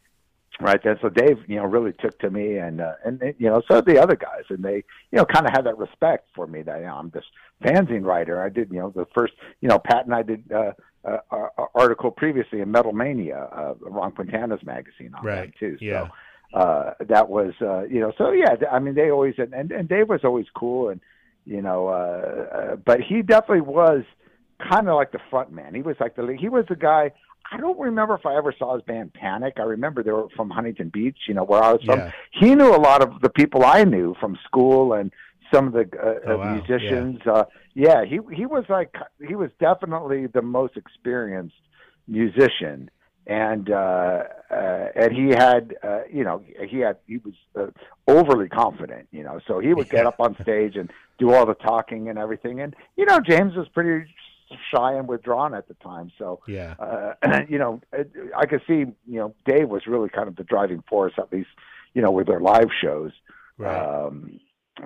[0.59, 3.61] right then, so Dave, you know, really took to me, and uh, and you know,
[3.67, 4.77] so did the other guys, and they,
[5.11, 7.25] you know, kind of had that respect for me that you know, I'm this
[7.63, 8.41] fanzine writer.
[8.41, 10.51] I did, you know, the first, you know, Pat and I did.
[10.51, 10.71] uh
[11.05, 11.17] uh,
[11.75, 15.51] article previously in Metal Mania, uh, Ron Quintana's magazine on Right.
[15.51, 15.77] that too.
[15.81, 16.07] Yeah.
[16.53, 20.07] Uh, that was, uh, you know, so yeah, I mean, they always, and, and, Dave
[20.07, 21.01] was always cool and,
[21.45, 24.03] you know, uh, uh, but he definitely was
[24.69, 25.73] kind of like the front man.
[25.73, 27.11] He was like the, he was the guy,
[27.51, 29.55] I don't remember if I ever saw his band Panic.
[29.57, 31.99] I remember they were from Huntington Beach, you know, where I was from.
[31.99, 32.11] Yeah.
[32.31, 35.11] He knew a lot of the people I knew from school and
[35.53, 36.55] some of the uh, Oh, wow.
[36.55, 37.19] musicians.
[37.25, 38.95] Uh, yeah, he he was like
[39.27, 41.55] he was definitely the most experienced
[42.07, 42.89] musician,
[43.27, 47.67] and uh, uh, and he had uh, you know he had he was uh,
[48.07, 51.53] overly confident, you know, so he would get up on stage and do all the
[51.55, 54.05] talking and everything, and you know James was pretty
[54.73, 56.75] shy and withdrawn at the time, so Yeah.
[56.79, 57.81] uh, you know,
[58.37, 61.49] I could see, you know, Dave was really kind of the driving force, at least,
[61.95, 63.11] you know, with their live shows.
[63.57, 63.75] Right.
[63.75, 64.39] Um,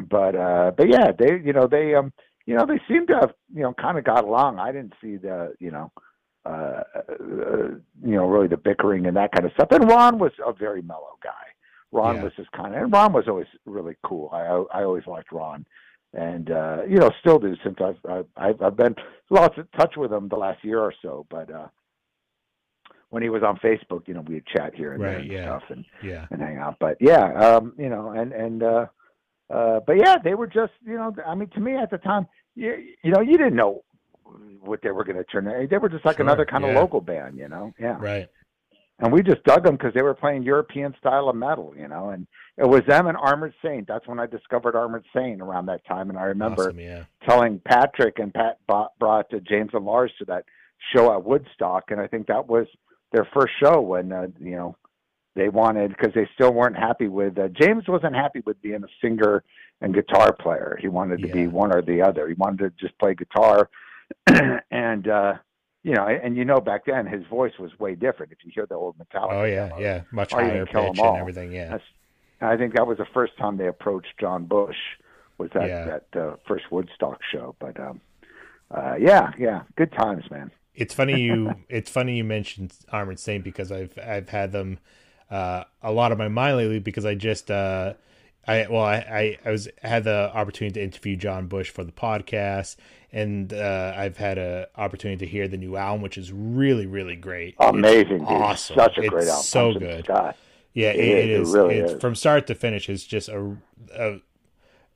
[0.10, 2.13] but, uh, but yeah, they, you know, they, um,
[2.45, 4.58] you know, they seem to have, you know, kind of got along.
[4.58, 5.91] I didn't see the, you know,
[6.47, 7.67] uh, uh,
[8.10, 9.69] you know, really the bickering and that kind of stuff.
[9.71, 11.31] And Ron was a very mellow guy.
[11.91, 12.23] Ron Yeah.
[12.23, 14.29] was just kind of, and Ron was always really cool.
[14.31, 15.65] I, I always liked Ron.
[16.13, 18.95] And uh, you know, still do since I've I've I've been
[19.29, 21.25] lost in touch with him the last year or so.
[21.29, 21.67] But uh,
[23.10, 25.43] when he was on Facebook, you know, we'd chat here and there and yeah.
[25.43, 26.25] stuff and, yeah.
[26.31, 26.77] and hang out.
[26.79, 28.86] But yeah, um, you know, and and uh,
[29.49, 32.25] uh, but yeah, they were just you know, I mean, to me at the time,
[32.55, 33.83] you you know, you didn't know
[34.61, 35.47] what they were going to turn.
[35.47, 35.69] out.
[35.69, 36.71] They were just like Sure, another kind yeah.
[36.71, 37.73] of local band, you know.
[37.79, 37.97] Yeah.
[37.99, 38.27] Right.
[38.99, 42.09] and we just dug them because they were playing European style of metal, you know.
[42.09, 43.87] And it was them and Armored Saint.
[43.87, 46.09] That's when I discovered Armored Saint around that time.
[46.09, 47.03] And I remember Awesome, yeah.
[47.27, 50.45] telling Patrick and Pat brought, brought uh, James and Lars to that
[50.93, 52.67] show at Woodstock, and I think that was
[53.11, 54.75] their first show when uh, you know
[55.35, 58.87] they wanted because they still weren't happy with uh, James wasn't happy with being a
[59.01, 59.43] singer
[59.81, 60.77] and guitar player.
[60.81, 62.27] He wanted to be one or the other.
[62.27, 63.69] He wanted to just play guitar,
[64.71, 65.33] and uh,
[65.83, 68.31] you know, and you know back then his voice was way different.
[68.31, 69.81] If you hear the old Metallica, Oh yeah, demos.
[69.81, 70.01] yeah.
[70.11, 71.51] Much higher pitch and everything.
[71.51, 71.65] Yeah.
[71.69, 71.89] That's-
[72.39, 74.75] I think that was the first time they approached John Bush
[75.39, 75.85] was that Yeah.
[76.11, 77.55] that uh, first Woodstock show.
[77.59, 77.99] But um,
[78.69, 80.51] uh, yeah, yeah, good times, man.
[80.75, 84.77] It's funny you it's funny you mentioned Armored Saint because I've I've had them
[85.31, 87.93] uh, a lot of my mind lately because I just uh,
[88.47, 92.75] I well I, I, was had the opportunity to interview John Bush for the podcast
[93.12, 97.15] and uh, I've had a opportunity to hear the new album which is really really
[97.15, 97.55] great.
[97.60, 98.27] It's Amazing, dude.
[98.29, 98.75] awesome.
[98.75, 99.43] Such a It's great album.
[99.43, 100.07] so Punch good.
[100.73, 102.01] Yeah, it, It it is, it really it's is.
[102.01, 102.88] from start to finish.
[102.89, 103.57] It's just a,
[103.95, 104.17] a,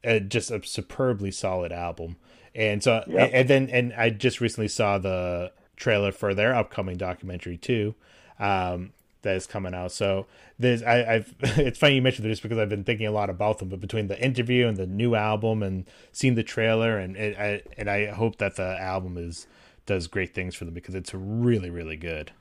[0.03, 2.17] a just a superbly solid album.
[2.53, 3.29] And so, Yep.
[3.33, 7.95] and then, and I just recently saw the trailer for their upcoming documentary too,
[8.39, 9.91] um, that is coming out.
[9.91, 13.29] So there's, I, I've, it's funny you mentioned this because I've been thinking a lot
[13.29, 13.69] about them.
[13.69, 17.61] But between the interview and the new album and seeing the trailer, and it, I,
[17.77, 19.47] and I hope that the album is
[19.85, 22.31] does great things for them because it's really, really good.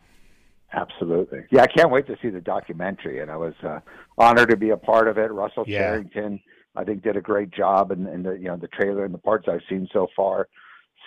[0.72, 1.44] Absolutely.
[1.50, 3.80] Yeah, I can't wait to see the documentary, and I was uh,
[4.18, 5.32] honored to be a part of it.
[5.32, 5.80] Russell Yeah.
[5.80, 6.40] Charrington,
[6.76, 9.18] I think, did a great job in, in the you know the trailer and the
[9.18, 10.48] parts I've seen so far.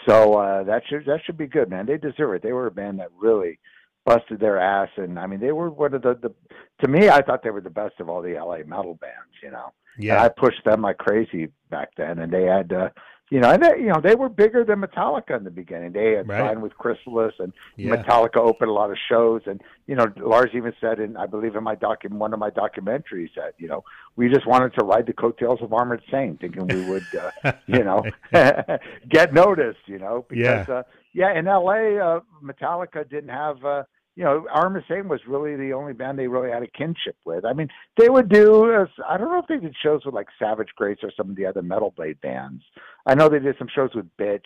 [0.08, 1.86] So uh, that should that should be good, man.
[1.86, 2.44] They deserve it.
[2.44, 3.60] They were a band that really
[4.06, 6.34] busted their ass, and I mean, they were one of the, the
[6.82, 9.34] to me, I thought they were the best of all the LA metal bands.
[9.42, 9.72] You know,
[10.10, 12.72] and Yeah, I pushed them like crazy back then, and they had.
[12.74, 12.89] Uh,
[13.30, 15.92] you know, and they, you know they were bigger than Metallica in the beginning.
[15.94, 16.38] They had Right.
[16.38, 20.52] signed with Chrysalis, and yeah, Metallica opened a lot of shows, and you know, Lars
[20.54, 23.68] even said, in I believe in my doc, in one of my documentaries, that you
[23.68, 23.84] know,
[24.18, 27.32] we just wanted to ride the coattails of Armored Saint, thinking we would, uh,
[27.66, 28.08] you know,
[29.10, 33.63] get noticed, you know, because uh, yeah, in L.A., uh, Metallica didn't have.
[33.63, 33.84] Uh,
[34.15, 37.45] you know, Armored Saint was really the only band they really had a kinship with.
[37.45, 38.71] I mean, they would do.
[38.71, 41.36] Uh, I don't know if they did shows with like Savage Grace or some of
[41.36, 42.63] the other metal blade bands.
[43.08, 44.45] I know they did some shows with Bitch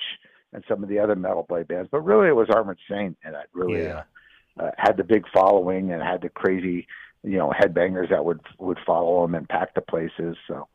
[0.53, 3.33] and some of the other metal blade bands, but really it was Armored Saint and
[3.35, 4.03] that really Yeah.
[4.57, 6.87] uh, uh, had the big following and had the crazy,
[7.23, 10.37] you know, headbangers that would would follow them and pack the places.
[10.47, 10.67] So,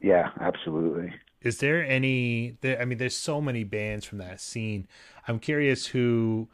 [0.00, 1.14] yeah, absolutely.
[1.42, 4.86] Is there any there, i mean there's so many bands from that scene.
[5.26, 6.48] I'm curious who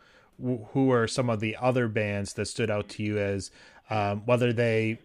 [0.72, 3.50] who are some of the other bands that stood out to you as
[3.90, 4.98] um, whether they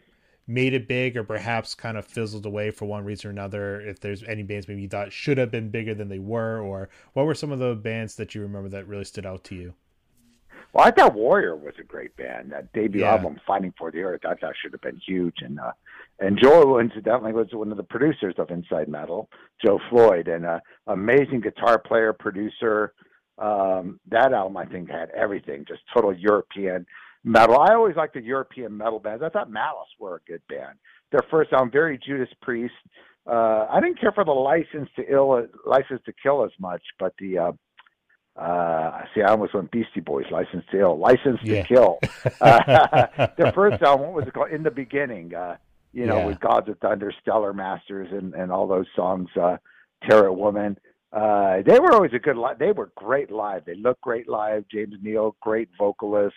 [0.45, 3.99] made it big or perhaps kind of fizzled away for one reason or another if
[4.01, 7.25] there's any bands maybe you thought should have been bigger than they were or what
[7.25, 9.73] were some of the bands that you remember that really stood out to you
[10.73, 12.51] Well, I thought Warrior was a great band.
[12.51, 13.11] That debut Yeah.
[13.11, 15.41] album, Fighting for the Earth, I thought should have been huge.
[15.41, 15.73] And uh,
[16.19, 19.29] and Joe, incidentally, was one of the producers of Inside Metal,
[19.63, 22.93] Joe Floyd, and uh, amazing guitar player, producer.
[23.37, 26.85] Um, that album, I think, had everything, just total European
[27.23, 27.57] metal.
[27.59, 29.23] I always liked the European metal bands.
[29.23, 30.77] I thought Malice were a good band.
[31.11, 32.73] Their first album, very Judas Priest.
[33.25, 37.13] Uh, I didn't care for the License to Ill, License to Kill as much, but
[37.19, 37.51] the uh,
[38.35, 41.99] uh, see, I almost went Beastie Boys, License to Ill, License to Kill.
[42.41, 44.51] Uh, their first album, what was it called?
[44.51, 45.33] In the Beginning.
[45.35, 45.57] Uh,
[45.93, 46.25] you know, Yeah.
[46.25, 49.29] with Gods of Thunder, Stellar Masters, and and all those songs.
[49.39, 49.57] Uh,
[50.09, 50.77] Terror Woman.
[51.11, 52.57] Uh, they were always a good live.
[52.57, 53.65] They were great live.
[53.65, 54.65] They looked great live.
[54.71, 56.35] James Neal, great vocalist.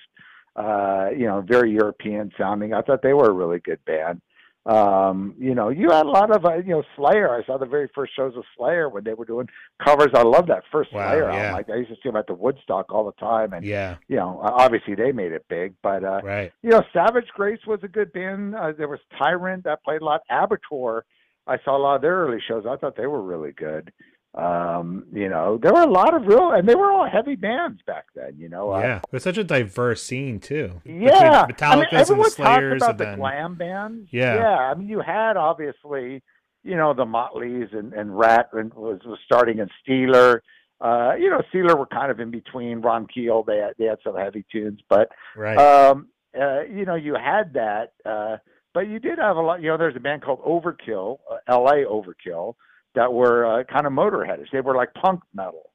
[0.54, 2.74] Uh, you know, very European sounding.
[2.74, 4.20] I thought they were a really good band.
[4.66, 7.32] Um, you know, you had a lot of, uh, you know, Slayer.
[7.32, 9.46] I saw the very first shows of Slayer when they were doing
[9.82, 10.08] covers.
[10.12, 11.36] I love that first Wow, Slayer yeah.
[11.36, 11.52] album.
[11.52, 14.16] Like I used to see them at the Woodstock all the time, and yeah you
[14.16, 15.74] know, obviously they made it big.
[15.82, 18.56] But uh, right you know, Savage Grace was a good band.
[18.56, 20.22] Uh, there was Tyrant that played a lot.
[20.30, 21.04] Abattoir,
[21.46, 22.64] I saw a lot of their early shows.
[22.68, 23.92] I thought they were really good.
[24.36, 27.80] Um, you know, there were a lot of real, and they were all heavy bands
[27.86, 28.34] back then.
[28.36, 31.86] You know, uh, yeah it was such a diverse scene too yeah, Between I mean,
[31.92, 34.08] everyone talked about the then glam bands.
[34.12, 34.36] Yeah.
[34.36, 34.58] yeah.
[34.58, 36.22] I mean, you had obviously,
[36.62, 40.40] you know, the Motleys and and Ratt and was was starting in Steeler.
[40.80, 42.82] Uh, you know, Steeler were kind of in between.
[42.82, 46.94] Ron Keel, they had, they had some heavy tunes, but right um, uh, you know,
[46.94, 48.36] you had that, uh,
[48.74, 49.62] but you did have a lot.
[49.62, 51.84] You know, there's a band called Overkill, uh, L.A.
[51.86, 52.54] Overkill,
[52.96, 54.50] that were uh, kind of motorheadish.
[54.52, 55.70] They were like punk metal,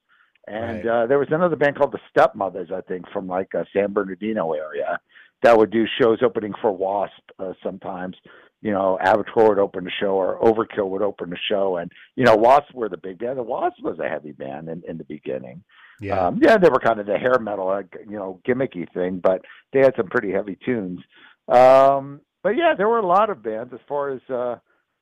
[0.47, 1.03] and Right.
[1.03, 4.51] uh, there was another band called the Stepmothers, I think, from like uh, San Bernardino
[4.51, 4.99] area,
[5.43, 8.17] that would do shows opening for Wasp uh, sometimes.
[8.61, 12.25] You know, Avatar would open the show, or Overkill would open the show, and you
[12.25, 13.37] know, Wasp were the big band.
[13.37, 15.63] The Wasp was a heavy band in, in the beginning.
[15.99, 16.27] Yeah.
[16.27, 19.41] Um, yeah, they were kind of the hair metal, like, you know, gimmicky thing, but
[19.71, 20.99] they had some pretty heavy tunes.
[21.47, 24.55] Um, but yeah, there were a lot of bands as far as uh,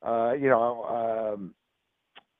[0.06, 0.84] uh, you know.
[1.38, 1.54] Um,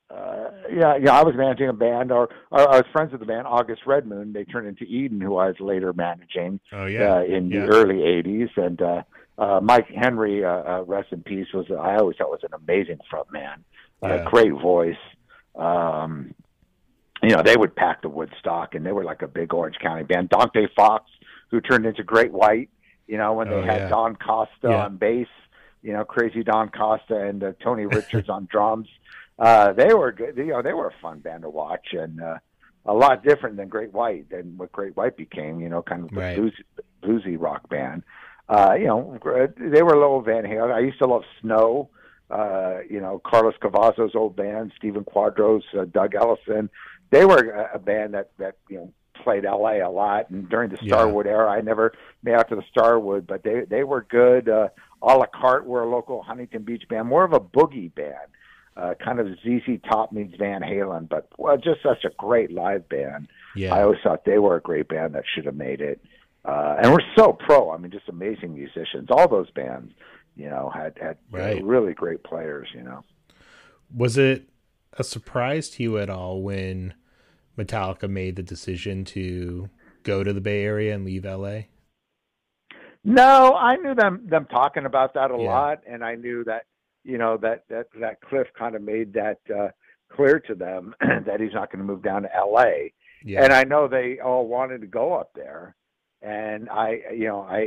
[0.10, 3.28] uh, yeah, yeah, I was managing a band, or, or I was friends with the
[3.28, 4.34] band August Red Moon.
[4.34, 7.16] They turned into Eden, who I was later managing oh yeah.
[7.18, 7.66] uh, in yeah.
[7.66, 8.50] the early '80s.
[8.58, 9.02] And uh,
[9.38, 12.98] uh, Mike Henry, uh, uh, rest in peace, was I always thought was an amazing
[13.12, 13.58] frontman,
[14.04, 14.26] uh, Yeah.
[14.30, 14.98] great voice.
[15.56, 16.34] Um,
[17.22, 20.04] you know, they would pack the Woodstock, and they were like a big Orange County
[20.04, 20.30] band.
[20.30, 21.06] Dante Fox,
[21.52, 22.70] who turned into Great White,
[23.08, 23.90] you know, when they Oh, had yeah.
[23.90, 24.86] Don Costa Yeah.
[24.86, 25.28] on bass,
[25.84, 28.88] you know, crazy Don Costa and uh, Tony Richards on drums.
[29.40, 30.38] Uh, they were good.
[30.38, 32.38] You know, they were a fun band to watch, and uh,
[32.86, 35.60] a lot different than Great White than what Great White became.
[35.62, 36.38] You know, kind of a Right.
[36.38, 36.64] bluesy,
[37.04, 38.04] bluesy rock band.
[38.50, 39.18] Uh, you know,
[39.58, 40.72] they were a little Van Halen.
[40.74, 41.90] I used to love Snow.
[42.30, 46.70] Uh, you know, Carlos Cavazos' old band, Stephen Quadros, uh, Doug Ellison.
[47.10, 49.80] They were a, a band that that you know played L.A.
[49.80, 50.30] a lot.
[50.30, 50.96] And during the Yeah.
[50.96, 54.48] Starwood era, I never made out to the Starwood, but they they were good.
[54.50, 54.70] Uh,
[55.02, 58.30] a la carte were a local Huntington Beach band, more of a boogie band,
[58.80, 62.88] uh, kind of ZZ Top meets Van Halen, but well, just such a great live
[62.90, 63.28] band.
[63.56, 63.74] Yeah.
[63.76, 66.02] I always thought they were a great band that should have made it.
[66.46, 67.72] Uh, and we're so pro.
[67.72, 69.08] I mean, just amazing musicians.
[69.12, 69.92] All those bands,
[70.36, 71.64] you know, had had Right.
[71.64, 72.70] really great players.
[72.74, 73.04] You know.
[73.94, 74.50] Was it
[74.98, 76.94] a surprise to you at all when
[77.58, 79.70] Metallica made the decision to
[80.04, 81.64] go to the Bay Area and leave LA?
[83.04, 85.50] No, I knew them them talking about that a Yeah.
[85.50, 86.64] lot, and I knew that
[87.10, 89.70] you know that that that Cliff kind of made that uh,
[90.16, 92.94] clear to them that he's not going to move down to L.A.
[93.24, 93.44] Yeah.
[93.44, 95.76] And I know they all wanted to go up there,
[96.22, 97.62] and I you know I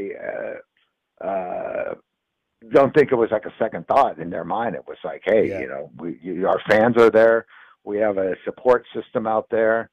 [1.23, 1.95] uh, uh,
[2.71, 4.75] don't think it was like a second thought in their mind.
[4.77, 5.61] It was like, hey, Yeah.
[5.61, 7.47] you know, we you, our fans are there.
[7.85, 9.91] We have a support system out there.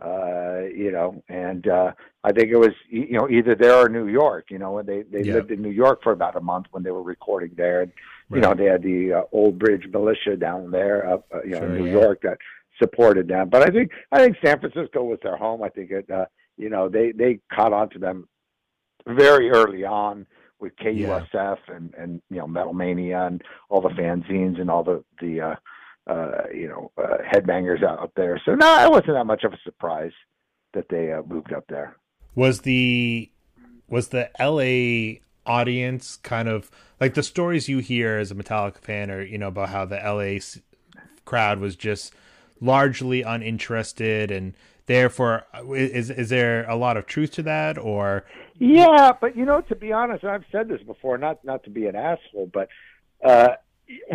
[0.00, 1.92] Uh, you know, and uh,
[2.24, 4.46] I think it was you know either there or New York.
[4.50, 5.34] You know, and they they Yeah.
[5.34, 7.82] lived in New York for about a month when they were recording there.
[7.82, 7.92] And,
[8.36, 11.58] You know, they had the uh, Old Bridge Militia down there, up uh, you know,
[11.60, 12.00] Sure, in New yeah.
[12.00, 12.38] York that
[12.80, 13.48] supported them.
[13.48, 15.62] But I think I think San Francisco was their home.
[15.62, 18.28] I think it, uh, you know, they they caught on to them
[19.06, 20.26] very early on
[20.60, 25.04] with KUSF and and you know Metal Mania and all the fanzines and all the
[25.20, 25.54] the uh,
[26.10, 28.40] uh, you know uh, headbangers out up there.
[28.44, 30.12] So no, it wasn't that much of a surprise
[30.72, 31.96] that they uh, moved up there.
[32.34, 33.30] was the
[33.88, 36.70] was the LA audience kind of
[37.02, 39.96] like the stories you hear as a Metallica fan or you know about how the
[39.96, 40.38] LA
[41.24, 42.14] crowd was just
[42.60, 44.54] largely uninterested and
[44.86, 48.24] therefore is is there a lot of truth to that or?
[48.60, 51.86] Yeah, but you know, to be honest, I've said this before, not not to be
[51.86, 52.68] an asshole, but
[53.24, 53.56] uh,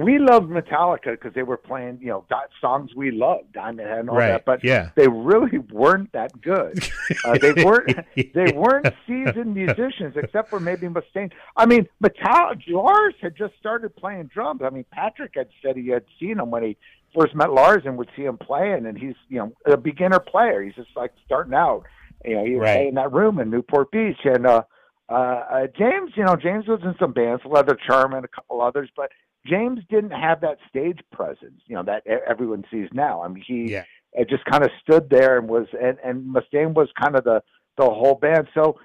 [0.01, 2.25] we loved Metallica because they were playing, you know,
[2.61, 4.45] songs we loved, Diamond Head and all right that.
[4.45, 6.87] But yeah they really weren't that good.
[7.25, 7.97] Uh, they weren't.
[8.15, 11.31] They weren't seasoned musicians, except for maybe Mustaine.
[11.55, 12.61] I mean, Metallica.
[12.69, 14.61] Lars had just started playing drums.
[14.63, 16.77] I mean, Patrick had said he had seen him when he
[17.17, 20.61] first met Lars and would see him playing, and he's you know a beginner player.
[20.63, 21.83] He's just like starting out.
[22.25, 22.87] You know, he was Right.
[22.87, 24.63] in that room in Newport Beach, and uh,
[25.09, 26.11] uh, uh, James.
[26.15, 29.11] You know, James was in some bands, Leather Charm, and a couple others, but
[29.47, 31.61] James didn't have that stage presence.
[31.67, 33.21] You know that everyone sees now.
[33.23, 33.83] I mean, he yeah
[34.13, 37.41] it just kind of stood there and was and and Mustaine was kind of the
[37.77, 38.47] the whole band.
[38.53, 38.79] So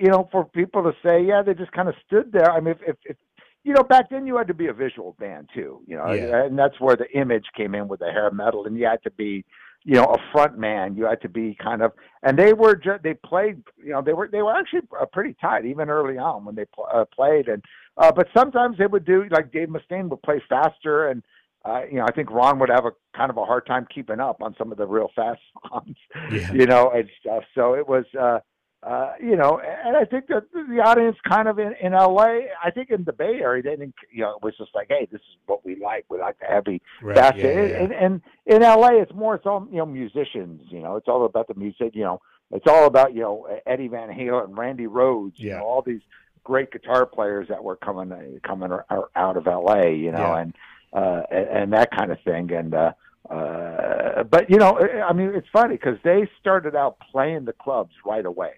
[0.00, 2.50] you know, for people to say, yeah, they just kind of stood there.
[2.50, 3.16] I mean, if if, if
[3.64, 5.80] you know, back then you had to be a visual band too.
[5.86, 6.44] You know, Yeah.
[6.44, 9.10] and that's where the image came in with the hair metal, and you had to
[9.10, 9.44] be.
[9.86, 10.96] You know, a front man.
[10.96, 12.74] You had to be kind of, and they were.
[12.74, 13.62] Ju- they played.
[13.76, 14.28] You know, they were.
[14.32, 17.48] They were actually uh, pretty tight, even early on when they pl- uh, played.
[17.48, 17.62] And
[17.96, 21.22] uh, but sometimes they would do like Dave Mustaine would play faster, and
[21.64, 24.20] uh, you know, I think Ron would have a kind of a hard time keeping
[24.20, 25.96] up on some of the real fast songs,
[26.30, 26.52] Yeah.
[26.52, 27.42] you know, and stuff.
[27.54, 28.40] So it was, uh,
[28.82, 32.70] uh, you know, and I think that the audience kind of in, in LA, I
[32.74, 35.22] think in the Bay Area, they didn't, you know, it was just like, hey, this
[35.22, 36.04] is what we like.
[36.10, 36.82] We like the heavy.
[37.00, 37.82] right That's yeah, yeah.
[37.82, 41.24] And, and in LA, it's more, it's all, you know, musicians, you know, it's all
[41.24, 44.84] about the music, you know, it's all about, you know, Eddie Van Halen, and Randy
[44.86, 45.60] Rhoads, you Yeah.
[45.60, 46.02] know, all these
[46.44, 48.70] great guitar players that were coming, coming
[49.16, 50.38] out of LA, you know, Yeah.
[50.38, 50.54] and,
[50.92, 52.52] uh, and, that kind of thing.
[52.52, 52.92] And, uh,
[53.30, 57.92] uh, but you know, I mean, it's funny because they started out playing the clubs
[58.04, 58.52] right away.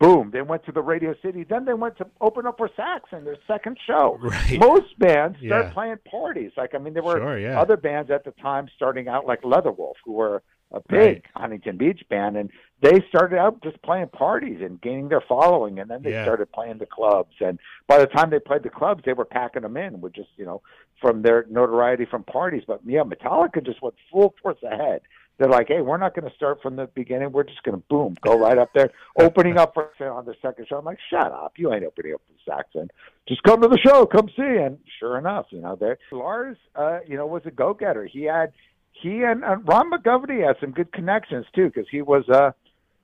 [0.00, 0.30] Boom!
[0.32, 1.44] They went to the Radio City.
[1.44, 4.18] Then they went to open up for Saxon, their second show.
[4.20, 4.58] Right.
[4.58, 5.72] Most bands start Yeah.
[5.72, 6.50] playing parties.
[6.56, 7.58] Like I mean, there were Sure, yeah.
[7.60, 10.42] other bands at the time starting out like Leatherwolf, who were
[10.74, 11.22] a big Right.
[11.36, 15.88] Huntington Beach band, and they started out just playing parties and gaining their following, and
[15.90, 16.24] then they Yeah.
[16.24, 17.34] started playing the clubs.
[17.40, 20.30] And by the time they played the clubs, they were packing them in with just
[20.36, 20.60] you know
[21.00, 22.64] from their notoriety from parties.
[22.66, 25.02] But yeah, Metallica just went full force ahead.
[25.36, 27.32] they're like, hey, we're not going to start from the beginning.
[27.32, 30.68] We're just going to boom, go right up there, opening up for on the second
[30.68, 30.76] show.
[30.78, 32.88] I'm like, shut up, you ain't opening up for Saxon.
[33.26, 34.42] Just come to the show, come see.
[34.64, 38.04] And sure enough, you know, there Lars, uh, you know, was a go getter.
[38.04, 38.52] He had
[38.94, 42.54] he and uh, Ron McGovney had some good connections too, because he was a,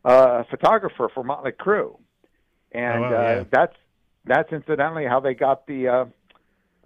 [0.05, 1.99] a photographer for Motley Crue,
[2.73, 3.41] and Oh, wow, yeah.
[3.41, 3.77] uh, that's
[4.25, 6.05] that's incidentally how they got the uh,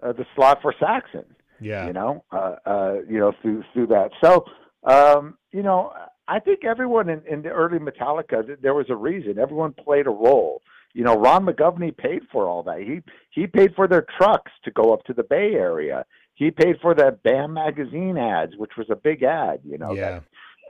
[0.02, 1.24] uh, the slot for Saxon
[1.60, 1.86] Yeah.
[1.86, 4.10] you know, uh, uh, you know, through through that.
[4.22, 4.44] So,
[4.84, 5.92] um, you know,
[6.26, 9.38] I think everyone in, in the early Metallica, th- there was a reason.
[9.38, 10.62] Everyone played a role.
[10.94, 12.78] You know, Ron McGovney paid for all that.
[12.80, 16.04] He he paid for their trucks to go up to the Bay Area.
[16.34, 19.60] He paid for the BAM magazine ads, which was a big ad.
[19.64, 20.20] You know, yeah.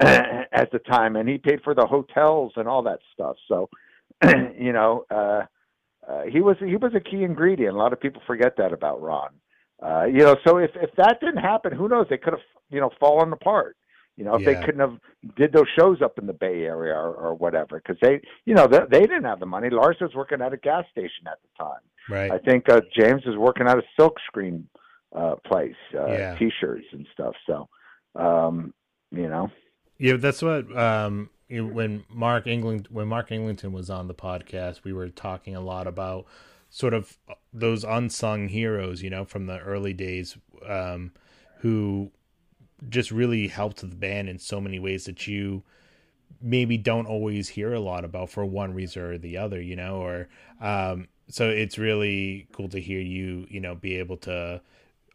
[0.01, 3.37] that, at the time, and he paid for the hotels and all that stuff.
[3.49, 3.69] So,
[4.59, 5.43] you know, uh,
[6.09, 7.75] uh, he was he was a key ingredient.
[7.75, 9.31] A lot of people forget that about Ron.
[9.83, 12.07] Uh, you know, so if if that didn't happen, who knows?
[12.11, 13.77] They could have you know fallen apart.
[14.17, 14.55] You know, if Yeah.
[14.55, 14.99] they couldn't have
[15.37, 18.67] did those shows up in the Bay Area or, or whatever, because they you know
[18.67, 19.71] they, they didn't have the money.
[19.71, 21.81] Lars was working at a gas station at the time.
[22.09, 22.31] Right.
[22.31, 24.69] I think uh, James was working at a silk screen
[25.15, 26.39] uh, place, uh, Yeah.
[26.39, 27.35] t-shirts and stuff.
[27.47, 27.69] So,
[28.15, 28.75] um,
[29.11, 29.49] you know,
[29.99, 34.85] Yeah, that's what um you when Mark England when Mark Englington was on the podcast,
[34.85, 36.27] we were talking a lot about
[36.71, 37.17] sort of
[37.53, 40.37] those unsung heroes, you know, from the early days
[40.67, 41.13] um
[41.59, 42.11] who
[42.89, 45.63] just really helped the band in so many ways that you
[46.41, 49.97] maybe don't always hear a lot about for one reason or the other, you know,
[49.97, 50.29] or
[50.61, 54.61] um so it's really cool to hear you, you know, be able to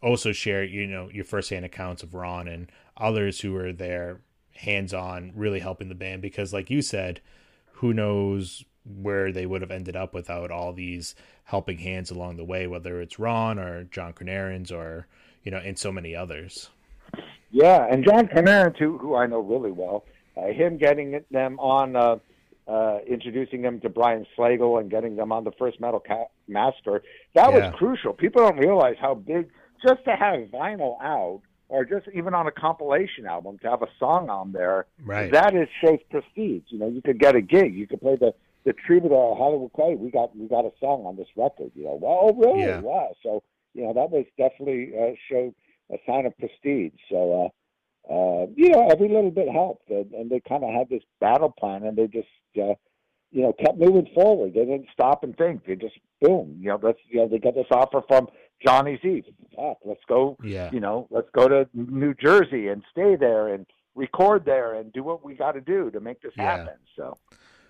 [0.02, 4.22] also share, you know, your firsthand accounts of Ron and others who were there
[4.56, 7.22] hands on really helping the band because like you said,
[7.74, 8.66] who knows
[9.02, 13.02] where they would have ended up without all these helping hands along the way, whether
[13.02, 15.08] it's Ron or John Kornarens or,
[15.43, 16.70] you know, and so many others.
[17.52, 20.06] Yeah, and John Kornarens too, who I know really well.
[20.38, 22.18] Uh, him getting them on, uh,
[22.68, 27.02] uh, introducing them to Brian Slagel and getting them on the first Metal Ca- Master.
[27.34, 27.70] That Yeah.
[27.70, 28.14] was crucial.
[28.14, 29.50] People don't realize how big
[29.82, 33.88] just to have vinyl out, or just even on a compilation album to have a
[34.00, 34.86] song on there.
[35.04, 35.32] Right.
[35.32, 36.64] That is safe prestige.
[36.68, 37.74] You know, you could get a gig.
[37.76, 38.34] You could play the
[38.66, 39.96] the Troubadour Hollywood Clay.
[39.96, 41.72] We got we got a song on this record.
[41.76, 42.68] You know, well, oh really?
[42.68, 42.82] Yeah.
[42.82, 43.16] Wow.
[43.24, 45.54] So you know that was definitely uh, showed
[45.92, 46.94] a sign of prestige.
[47.10, 47.46] So.
[47.46, 47.50] uh
[48.10, 51.52] uh, you know, every little bit helped, and, and they kind of had this battle
[51.52, 52.28] plan, and they just,
[52.58, 52.74] uh,
[53.30, 54.56] you know, kept moving forward.
[54.56, 55.66] They didn't stop and think.
[55.68, 58.28] They just boom, you know, let's, you know, they got this offer from
[58.64, 59.24] Johnny Z.
[59.84, 60.70] Let's go, Yeah.
[60.72, 65.03] you know, let's go to New Jersey and stay there and record there and do
[65.03, 66.43] what we got to do to make this Yeah.
[66.43, 66.76] happen.
[66.95, 67.18] So,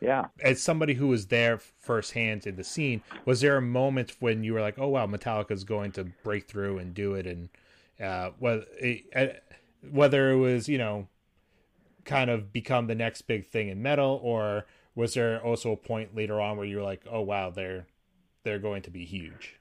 [0.02, 0.28] yeah.
[0.42, 4.54] As somebody who was there firsthand in the scene, was there a moment when you
[4.54, 7.26] were like, "Oh wow, Metallica's going to break through and do it"?
[7.28, 7.50] And
[8.00, 9.44] uh, whether it,
[9.90, 11.08] whether it was you know,
[12.06, 14.66] kind of become the next big thing in metal, or
[14.96, 17.88] was there also a point later on where you were like, "Oh wow, they're
[18.44, 19.59] they're going to be huge"?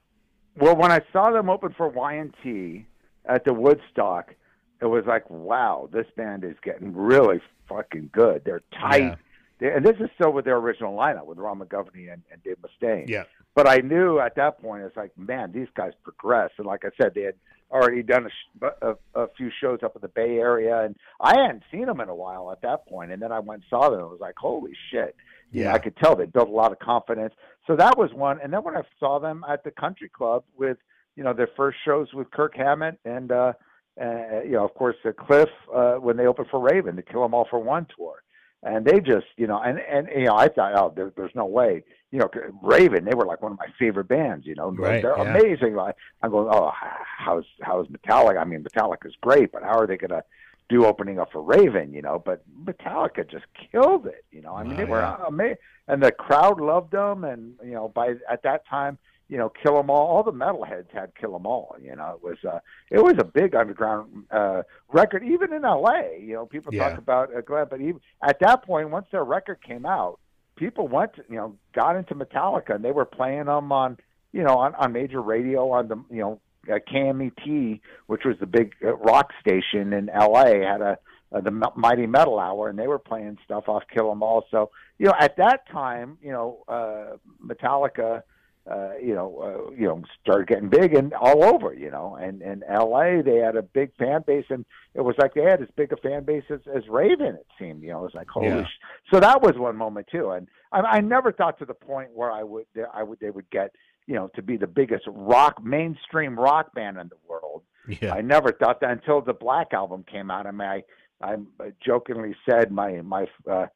[0.56, 2.86] Well, when I saw them open for Y&T
[3.24, 4.34] at the Woodstock,
[4.80, 8.42] it was like, wow, this band is getting really fucking good.
[8.44, 9.02] They're tight.
[9.02, 9.14] Yeah.
[9.60, 12.56] They, and this is still with their original lineup with Ron McGovney and, and Dave
[12.62, 13.08] Mustaine.
[13.08, 13.24] Yeah,
[13.54, 16.50] But I knew at that point, it's like, man, these guys progress.
[16.58, 17.34] And like I said, they had
[17.70, 21.40] already done a, sh- a, a few shows up in the Bay Area, and I
[21.40, 23.10] hadn't seen them in a while at that point.
[23.10, 24.00] And then I went and saw them.
[24.00, 25.16] It was like, holy shit.
[25.50, 25.72] Yeah.
[25.72, 27.34] I could tell they built a lot of confidence.
[27.66, 28.38] So that was one.
[28.42, 30.78] And then when I saw them at the country club with,
[31.16, 33.52] you know, their first shows with Kirk Hammett and, uh,
[34.00, 37.24] uh, you know, of course, uh, Cliff uh, when they opened for Raven, the Kill
[37.24, 38.22] 'Em All for One tour,
[38.62, 41.46] and they just, you know, and and you know, I thought, oh, there, there's no
[41.46, 41.82] way,
[42.12, 42.30] you know,
[42.62, 45.36] Raven, they were like one of my favorite bands, you know, Right, they're yeah.
[45.36, 45.74] amazing.
[45.74, 46.70] Like, I'm going, oh,
[47.18, 48.38] how's how's Metallica?
[48.40, 50.22] I mean, Metallica's great, but how are they gonna
[50.68, 51.92] do opening up for Raven?
[51.92, 54.24] You know, but Metallica just killed it.
[54.30, 55.16] You know, I mean, Oh, they were yeah.
[55.26, 55.56] amazing,
[55.88, 58.98] and the crowd loved them, and you know, by at that time
[59.30, 60.06] you know, Kill 'Em All.
[60.06, 61.76] All the metalheads had Kill 'Em All.
[61.82, 62.60] You know, it was uh,
[62.90, 66.18] it was a big underground uh, record, even in L.A.
[66.18, 66.88] You know, people Yeah.
[66.88, 70.18] talk about uh, Glenn, but even at that point, once their record came out,
[70.56, 73.98] people went, to, you know, got into Metallica, and they were playing them on,
[74.32, 76.40] you know, on, on major radio on the, you know,
[76.70, 80.60] uh, KMET, which was the big uh, rock station in L.A.
[80.60, 80.98] had a
[81.30, 84.46] uh, the Mighty Metal Hour, and they were playing stuff off Kill 'Em All.
[84.50, 88.22] So, you know, at that time, you know, uh, Metallica
[88.70, 89.38] uh, you know,
[89.70, 93.22] uh, you know, started getting big and all over, you know, and in L.A.
[93.22, 95.96] they had a big fan base, and it was like they had as big a
[95.96, 97.34] fan base as, as Raven.
[97.34, 98.48] It seemed, you know, it was like holy.
[98.48, 98.64] Yeah.
[98.64, 102.10] Sh- so that was one moment too, and I, I never thought to the point
[102.12, 103.72] where I would, I would, they would get,
[104.08, 107.62] you know, to be the biggest rock mainstream rock band in the world.
[108.00, 110.46] yeah, I never thought that until the Black album came out.
[110.46, 110.82] I mean, I
[111.20, 111.36] I
[111.84, 113.66] jokingly said my my uh,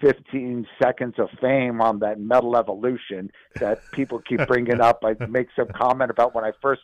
[0.00, 5.04] 15 seconds of fame on that Metal Evolution that people keep bringing up.
[5.04, 6.82] I make some comment about when I first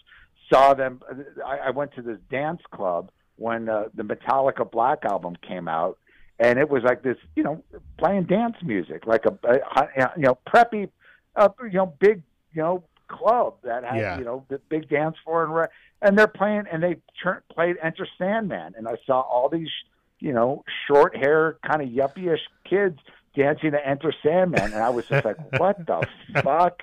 [0.52, 1.00] saw them.
[1.44, 5.98] I, I went to this dance club when uh, the Metallica Black album came out,
[6.38, 7.64] and it was like this, you know,
[7.98, 10.90] playing dance music, like a, a you know preppy,
[11.36, 14.18] uh, you know, big, you know, club that had Yeah.
[14.18, 15.66] you know the big dance floor and re-
[16.02, 19.70] and they're playing and they turn, played Enter Sandman, and I saw all these,
[20.20, 22.98] you know, short hair, kind of yuppie-ish kids
[23.34, 26.06] dancing to Enter Sandman, and I was just like, what the
[26.42, 26.82] fuck?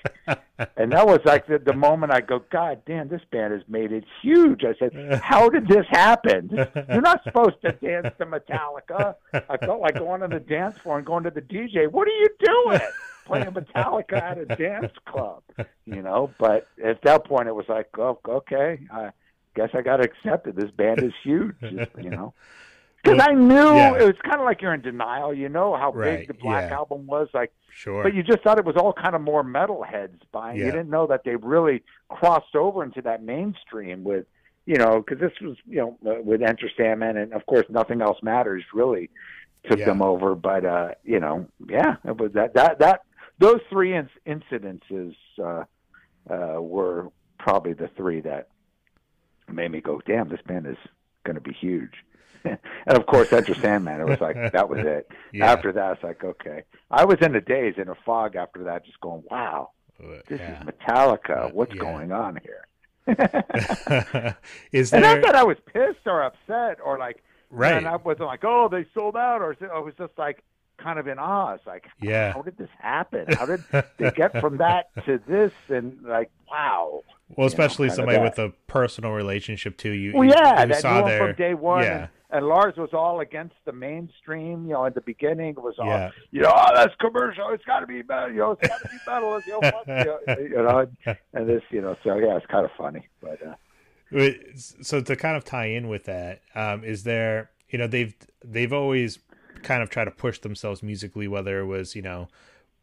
[0.77, 3.91] And that was like the, the moment I go, God damn, this band has made
[3.91, 4.63] it huge.
[4.63, 6.49] I said, How did this happen?
[6.89, 9.15] You're not supposed to dance to Metallica.
[9.33, 11.89] I felt like going on the dance floor and going to the DJ.
[11.91, 12.79] What are you doing?
[13.25, 15.41] Playing Metallica at a dance club,
[15.85, 16.31] you know.
[16.37, 19.09] But at that point, it was like, oh, okay, I
[19.55, 20.55] guess I got to accept it.
[20.55, 22.33] This band is huge, you know.
[23.03, 23.99] Because I knew Yeah.
[23.99, 25.31] it was kind of like you're in denial.
[25.31, 26.77] You know how Right, big the Black yeah.
[26.77, 27.27] album was.
[27.35, 28.01] Like Sure.
[28.01, 30.57] but you just thought it was all kind of more metalheads buying.
[30.57, 30.65] Yeah.
[30.65, 34.25] You didn't know that they really crossed over into that mainstream with,
[34.65, 38.01] you know, because this was, you know, uh, with Enter Sandman and of course Nothing
[38.01, 39.11] Else Matters really
[39.69, 39.85] took Yeah.
[39.85, 40.33] them over.
[40.33, 43.01] But uh, you know, yeah, it was that that that
[43.39, 45.63] those three inc- incidences uh,
[46.31, 48.49] uh, were probably the three that
[49.51, 50.77] made me go, damn, this band is
[51.23, 51.93] going to be huge.
[52.45, 55.09] and of course, Enter Sandman, it was like that was it.
[55.33, 55.51] Yeah.
[55.51, 56.63] After that, it's like okay.
[56.91, 59.71] I was in a daze, in a fog after that, just going, "Wow,
[60.27, 60.61] this yeah.
[60.61, 61.51] is Metallica.
[61.53, 61.81] What's yeah.
[61.81, 62.67] going on here?"
[64.71, 67.75] is and not that I was pissed or upset or like, right?
[67.75, 70.43] and I wasn't like, "Oh, they sold out," or I was just like,
[70.77, 71.53] kind of in awe.
[71.53, 72.33] It's like, Yeah.
[72.33, 73.25] how did this happen?
[73.33, 73.63] How did
[73.97, 75.51] they get from that to this?
[75.69, 77.01] And like, wow.
[77.35, 80.13] well, especially kind of somebody with a personal relationship to you.
[80.13, 81.83] Well, yeah, you that saw their from day one.
[81.83, 81.97] Yeah.
[81.97, 84.65] And, and Lars was all against the mainstream.
[84.65, 86.09] You know, at the beginning, it was all, Yeah.
[86.31, 87.49] you know, oh, that's commercial.
[87.51, 88.29] It's got to be metal.
[88.31, 89.41] You know, it's got to be metal.
[89.47, 93.07] You know, you know, and- and this, you know, so yeah, it's kind of funny.
[93.21, 93.55] But uh,
[94.81, 98.71] So to kind of tie in with that, um, is there you know they've they've
[98.71, 99.17] always
[99.65, 102.29] kind of try to push themselves musically, whether it was you know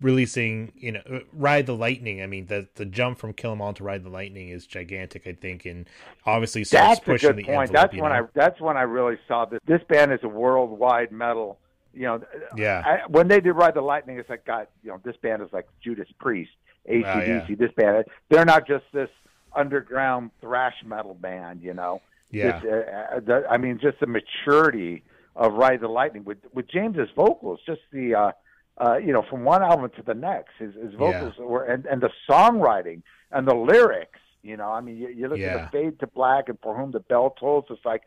[0.03, 2.23] releasing you know uh, Ride the Lightning.
[2.23, 5.27] I mean the the jump from Kill 'Em All to Ride the Lightning is gigantic,
[5.27, 5.89] I think, and
[6.27, 7.71] obviously starts that's a pushing good the point.
[7.71, 7.91] envelope.
[7.91, 8.19] That's when know?
[8.19, 9.61] I that's when I really saw this.
[9.67, 11.59] This band is a worldwide metal.
[11.95, 12.23] You know,
[12.57, 12.83] Yeah.
[12.87, 14.67] I, when they did Ride the Lightning, it's like God.
[14.83, 16.53] You know, this band is like Judas Priest,
[16.91, 17.05] ACDC.
[17.05, 17.57] Oh, yeah.
[17.57, 19.11] This band, they're not just this
[19.55, 21.63] underground thrash metal band.
[21.63, 25.05] You know, yeah uh, uh, the, I mean, just the maturity
[25.37, 28.33] of Ride the Lightning with with James's vocals, just the uh,
[28.79, 32.01] uh, you know from one album to the next, his, his vocals were and and
[32.03, 34.19] the songwriting and the lyrics.
[34.43, 35.67] You know, I mean, you, you listen Yeah.
[35.67, 37.65] to Fade to Black and For Whom the Bell Tolls.
[37.71, 38.03] It's like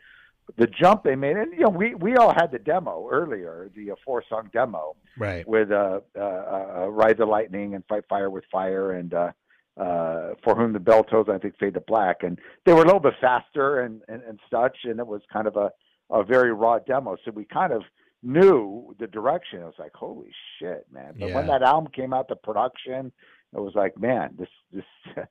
[0.58, 3.92] the jump they made, and you know, we we all had the demo earlier, the
[3.92, 8.30] uh, four song demo right with uh, uh, uh, Ride the Lightning and Fight Fire
[8.30, 9.32] with Fire and uh,
[9.78, 12.18] uh, For Whom the Bell Tolls, I think Fade to Black.
[12.22, 15.48] And they were a little bit faster and, and, and such, and it was kind
[15.48, 15.72] of a,
[16.10, 17.18] a very raw demo.
[17.26, 17.84] So we kind of
[18.24, 19.60] knew the direction.
[19.62, 21.16] It was like, holy shit, man.
[21.20, 23.12] But when that album came out, the production,
[23.54, 24.84] it was like, man, this, this,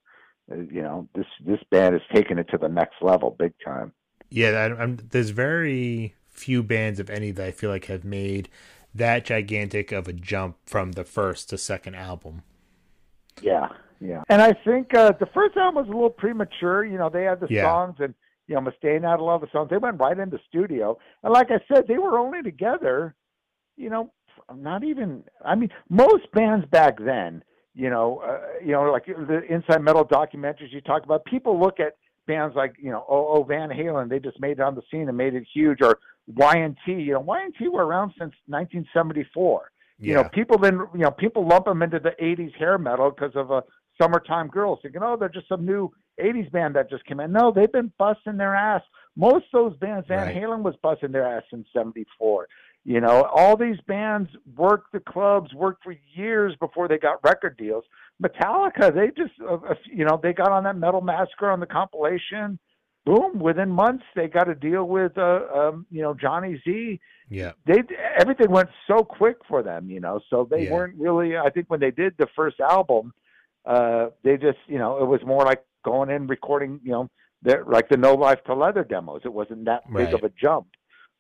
[0.73, 3.93] you know, this, this band is taking it to the next level big time.
[4.31, 4.75] yeah.
[4.79, 8.49] I'm, there's very few bands, if any, that I feel like have made
[8.95, 12.43] that gigantic of a jump from the first to second album.
[13.43, 13.69] Yeah,
[14.01, 14.23] yeah.
[14.29, 16.85] And I think uh, the first album was a little premature.
[16.85, 17.65] You know, they had the Yeah.
[17.65, 18.15] songs, and
[18.47, 19.71] you know, Mustaine had a lot of songs.
[19.71, 23.15] They went right into studio, and like I said, they were only together.
[23.77, 24.13] You know,
[24.55, 25.25] not even.
[25.45, 27.43] I mean, most bands back then.
[27.75, 31.25] You know, uh, you know, like the Inside Metal documentaries you talk about.
[31.25, 34.09] People look at bands like you know, oh, oh Van Halen.
[34.09, 36.93] They just made it on the scene and made it huge, or Y&T.
[36.93, 41.67] You know, Y&T were around since 1974 you know, people then, you know, people lump
[41.67, 43.63] them into the 80s hair metal because of a
[44.01, 45.91] summertime girls thinking, oh, they're just some new
[46.21, 47.33] 80s band that just came in.
[47.33, 48.83] No, they've been busting their ass.
[49.17, 50.37] Most of those bands, Van Right.
[50.37, 52.49] Halen was busting their ass in 74.
[52.85, 57.57] You know, all these bands worked the clubs, worked for years before they got record
[57.57, 57.85] deals.
[58.23, 61.67] Metallica, they just, uh, uh, you know, they got on that Metal Massacre on the
[61.67, 62.59] compilation.
[63.07, 63.39] Boom!
[63.39, 67.01] Within months, they got a deal with, uh, um, you know, Johnny Z
[67.31, 67.53] Yeah.
[67.67, 67.83] they
[68.19, 70.21] everything went so quick for them, you know.
[70.29, 70.73] So they Yeah.
[70.73, 71.37] weren't really.
[71.37, 73.13] I think when they did the first album,
[73.65, 77.11] uh, they just, you know, it was more like going in recording, you know,
[77.43, 79.23] their like the No Life 'til Leather demos.
[79.25, 80.15] It wasn't that big Right.
[80.15, 80.67] of a jump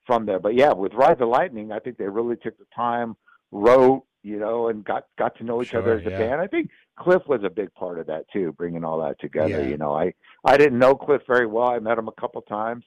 [0.07, 0.41] from there.
[0.41, 3.17] But yeah, with Ride the Lightning, I think they really took the time,
[3.53, 6.19] wrote, you know, and got got to know each other as a yeah.
[6.19, 6.41] band.
[6.41, 9.63] I think Cliff was a big part of that too, bringing all that together.
[9.63, 9.69] Yeah.
[9.69, 11.69] You know, I I didn't know Cliff very well.
[11.69, 12.85] I met him a couple times,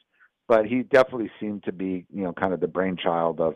[0.48, 3.56] but he definitely seemed to be you know kind of the brainchild of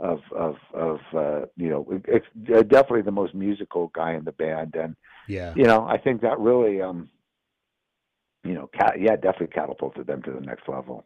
[0.00, 2.26] of of of uh, you know it's
[2.68, 4.96] definitely the most musical guy in the band, and
[5.28, 7.08] yeah, you know I think that really um
[8.44, 11.04] you know cat, yeah definitely catapulted them to the next level.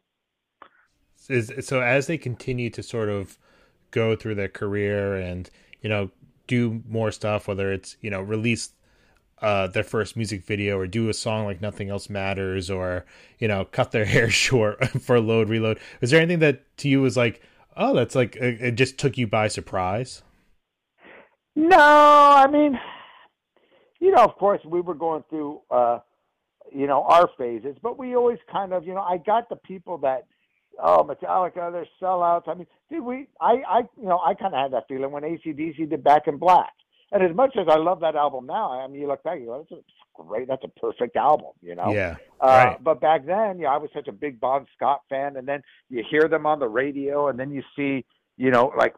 [1.28, 3.38] Is, so as they continue to sort of
[3.90, 5.48] go through their career and
[5.80, 6.10] you know
[6.46, 8.70] do more stuff, whether it's you know release
[9.42, 13.04] uh, their first music video or do a song like Nothing Else Matters or,
[13.38, 15.78] you know, cut their hair short for load, reload.
[16.00, 17.42] Was there anything that to you was like,
[17.76, 20.22] oh, that's like, it just took you by surprise?
[21.54, 22.78] No, I mean,
[24.00, 25.98] you know, of course, we were going through, uh,
[26.76, 29.96] you know, our phases, but we always kind of, you know, I got the people
[29.98, 30.26] that,
[30.82, 32.48] oh, Metallica, they're sellouts.
[32.48, 35.22] I mean, did we, I, I, you know, I kind of had that feeling when
[35.22, 36.72] ACDC did Back in Black.
[37.12, 39.46] And as much as I love that album now, I mean, you look back, you
[39.46, 41.92] go, that's a great, that's a perfect album, you know?
[41.94, 42.16] Yeah.
[42.40, 42.84] Uh, right.
[42.84, 45.36] But back then, yeah, I was such a big Bon Scott fan.
[45.36, 48.04] And then you hear them on the radio, and then you see,
[48.36, 48.94] you know, like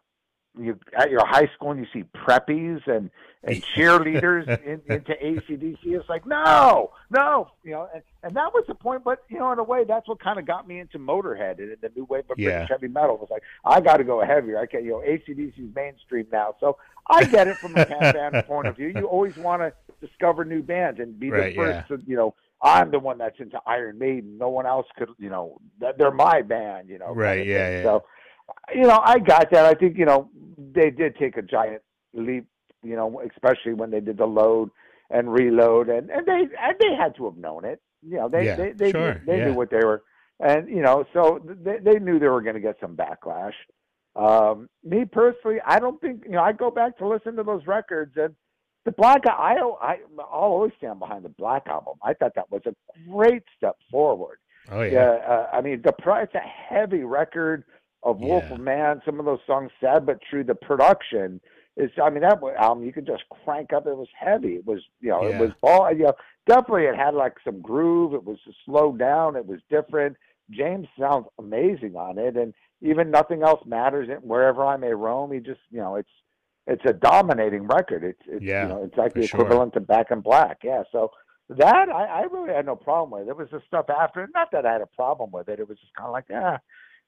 [0.59, 3.11] you at your high school and you see preppies and
[3.45, 5.79] and cheerleaders in, into ACDC.
[5.85, 9.05] It's like no, no, you know, and, and that was the point.
[9.05, 11.77] But you know, in a way, that's what kind of got me into Motorhead and
[11.81, 12.51] the new wave of Yeah.
[12.51, 13.15] British heavy metal.
[13.15, 14.59] It was like I got to go heavier.
[14.59, 16.77] I can't, you know, ACDC's mainstream now, so
[17.09, 18.89] I get it from a fan point of view.
[18.89, 19.73] You always want to
[20.07, 21.89] discover new bands and be Right, the first.
[21.89, 24.37] To, you know, I'm the one that's into Iron Maiden.
[24.37, 25.11] No one else could.
[25.19, 25.61] You know,
[25.97, 26.89] they're my band.
[26.89, 27.83] You know, kind Right, of yeah, yeah.
[27.85, 28.05] So,
[28.75, 29.65] you know, I got that.
[29.65, 31.83] I think you know they did take a giant
[32.13, 32.47] leap.
[32.83, 34.71] You know, especially when they did the load
[35.11, 37.81] and reload, and and they and they had to have known it.
[38.03, 39.45] You know, they Yeah, they they, sure, knew, they yeah.
[39.49, 40.03] knew what they were,
[40.41, 43.55] and you know, so they they knew they were going to get some backlash.
[44.15, 46.43] Um, me personally, I don't think you know.
[46.43, 48.35] I go back to listen to those records and
[48.85, 49.23] the Black.
[49.27, 51.95] I I I'll always stand behind the Black album.
[52.03, 52.75] I thought that was a
[53.11, 54.39] great step forward.
[54.71, 54.93] Oh yeah.
[54.93, 55.93] Yeah, uh, I mean the
[56.23, 57.65] it's a heavy record
[58.03, 58.55] of Wolf Yeah.
[58.55, 59.03] of Man.
[59.05, 60.45] Some of those songs, sad but true.
[60.45, 61.41] The production
[61.77, 63.87] is, I mean, that album you could just crank up.
[63.87, 64.57] It was heavy.
[64.57, 65.37] It was, you know, Yeah.
[65.37, 66.15] it was all, you know,
[66.47, 68.15] definitely it had like some groove.
[68.15, 69.37] It was slowed down.
[69.37, 70.17] It was different.
[70.51, 74.09] James sounds amazing on it, and even nothing else matters.
[74.09, 76.09] And wherever I may roam, he just, you know, it's
[76.67, 78.05] it's a dominating record.
[78.05, 79.41] It's, it's Yeah, you know, it's like the sure.
[79.41, 80.59] equivalent to Back in Black.
[80.63, 81.11] Yeah, so
[81.51, 83.29] that I, I really had no problem with.
[83.29, 84.25] It was the stuff after.
[84.25, 84.31] it.
[84.35, 85.61] Not that I had a problem with it.
[85.61, 86.59] It was just kind of like, yeah,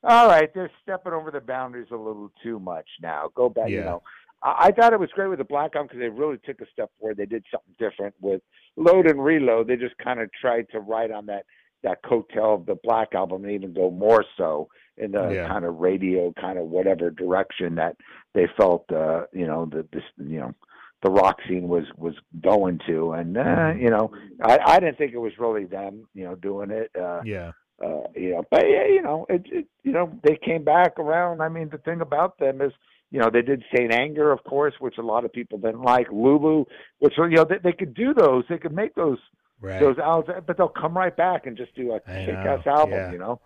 [0.03, 3.29] all right, they're stepping over the boundaries a little too much now.
[3.35, 4.03] Go back, you know.
[4.43, 6.67] I, I thought it was great with the Black Album because they really took a
[6.73, 7.17] step forward.
[7.19, 8.41] They did something different with
[8.77, 9.69] Load and Reload.
[9.69, 11.45] They just kind of tried to ride on that
[11.83, 15.49] that coattail of the Black Album and even go more so in the Yeah.
[15.49, 17.97] kind of radio kind of whatever direction that
[18.35, 20.55] they felt, uh, you know, the this, you know,
[21.03, 23.13] the rock scene was was going to.
[23.13, 24.11] And uh, you know,
[24.43, 26.91] I, I didn't think it was really them, you know, doing it.
[26.99, 27.53] Uh, Yeah.
[27.81, 31.41] Uh, you know, but yeah, you know, it, it, you know, they came back around.
[31.41, 32.73] I mean, the thing about them is,
[33.11, 36.09] you know, they did Saint Anger, of course, which a lot of people didn't like.
[36.13, 36.65] Lulu,
[36.99, 38.45] which you know, they, they could do those.
[38.49, 39.19] They could make those
[39.63, 39.79] Right.
[39.79, 43.13] those albums, but they'll come right back and just do a kick-ass album, yeah.
[43.13, 43.41] you know,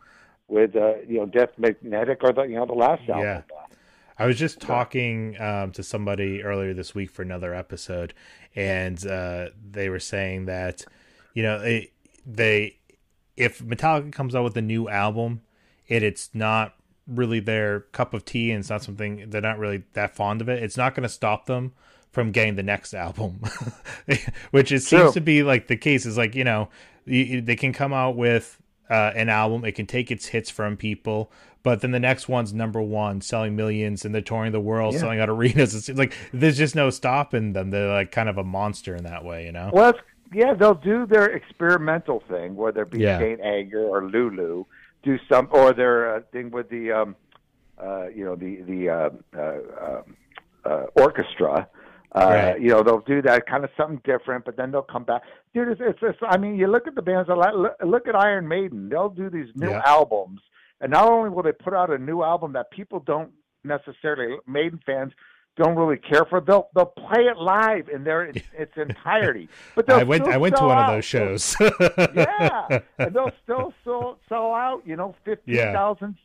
[0.46, 3.24] with uh, you know, Death Magnetic or the you know the last album.
[3.24, 3.42] Yeah.
[4.16, 8.14] I was just talking um, to somebody earlier this week for another episode,
[8.54, 10.84] and uh, they were saying that
[11.34, 11.90] you know they,
[12.24, 12.76] they
[13.36, 15.42] if Metallica comes out with a new album,
[15.88, 16.74] and it's not
[17.06, 20.48] really their cup of tea, and it's not something they're not really that fond of
[20.48, 21.72] it, it's not going to stop them
[22.12, 23.40] from getting the next album,
[24.50, 25.00] which it True.
[25.00, 26.06] seems to be like the case.
[26.06, 26.68] Is like you know
[27.04, 30.76] you, they can come out with uh, an album, it can take its hits from
[30.76, 31.30] people,
[31.62, 35.00] but then the next one's number one, selling millions, and they're touring the world, Yeah.
[35.00, 35.74] selling out arenas.
[35.74, 37.70] It's like there's just no stopping them.
[37.70, 39.70] They're like kind of a monster in that way, you know?
[39.72, 39.98] Well, it's,
[40.32, 43.18] yeah, they'll do their experimental thing, whether it be Yeah.
[43.18, 44.64] Saint Anger or Lulu,
[45.02, 47.16] do some or their uh, thing with the, um,
[47.78, 50.02] uh, you know, the the uh, uh,
[50.64, 51.68] uh, orchestra.
[52.16, 52.60] Uh, Right.
[52.60, 55.22] You know, they'll do that kind of something different, but then they'll come back.
[55.52, 57.26] Dude, it's, it's, it's I mean, you look at the bands.
[57.26, 58.88] that like- Look, look at Iron Maiden.
[58.88, 59.82] They'll do these new Yeah.
[59.84, 60.40] albums,
[60.80, 63.32] and not only will they put out a new album that people don't
[63.64, 65.12] necessarily Maiden fans
[65.56, 68.24] don't really care for, they'll they'll play it live in their
[68.58, 69.48] its entirety.
[69.74, 70.90] But I went I went to one out.
[70.90, 71.56] of those shows.
[72.14, 74.82] yeah, and they'll still sell, sell out.
[74.84, 76.16] You know, fifteen thousand,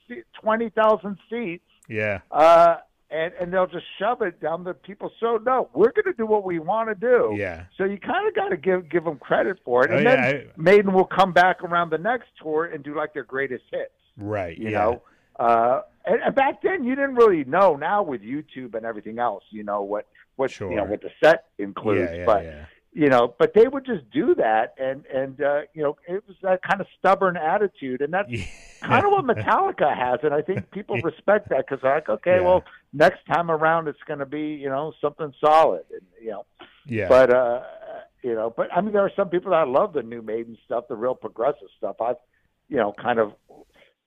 [0.42, 1.64] twenty thousand seats.
[1.88, 2.20] yeah.
[2.32, 2.78] Uh,
[3.12, 5.42] and and they'll just shove it down the people's throat.
[5.44, 7.34] No, we're going to do what we want to do.
[7.36, 7.64] Yeah.
[7.76, 10.16] So you kind of got to give give them credit for it, Oh, and yeah,
[10.32, 13.64] then I- Maiden will come back around the next tour and do like their greatest
[13.72, 13.92] hits.
[14.18, 14.56] Right.
[14.58, 14.78] You yeah.
[14.80, 15.02] know,
[15.40, 17.76] uh, and, and back then you didn't really know.
[17.76, 20.70] Now with YouTube and everything else, you know what what Sure.
[20.70, 22.12] you know what the set includes.
[22.12, 22.66] Yeah, yeah, but yeah.
[22.94, 26.36] you know, but they would just do that, and and uh, you know, it was
[26.44, 28.32] that kind of stubborn attitude, and that's
[28.82, 32.40] kind of what Metallica has, and I think people respect that because they're like, okay,
[32.40, 32.64] well,
[32.94, 36.46] next time around it's going to be you know something solid, and you know,
[36.86, 37.08] Yeah.
[37.10, 37.62] but uh,
[38.24, 40.86] you know, but I mean, there are some people that love the new Maiden stuff,
[40.90, 41.98] the real progressive stuff.
[42.02, 42.18] I've,
[42.70, 43.34] you know, kind of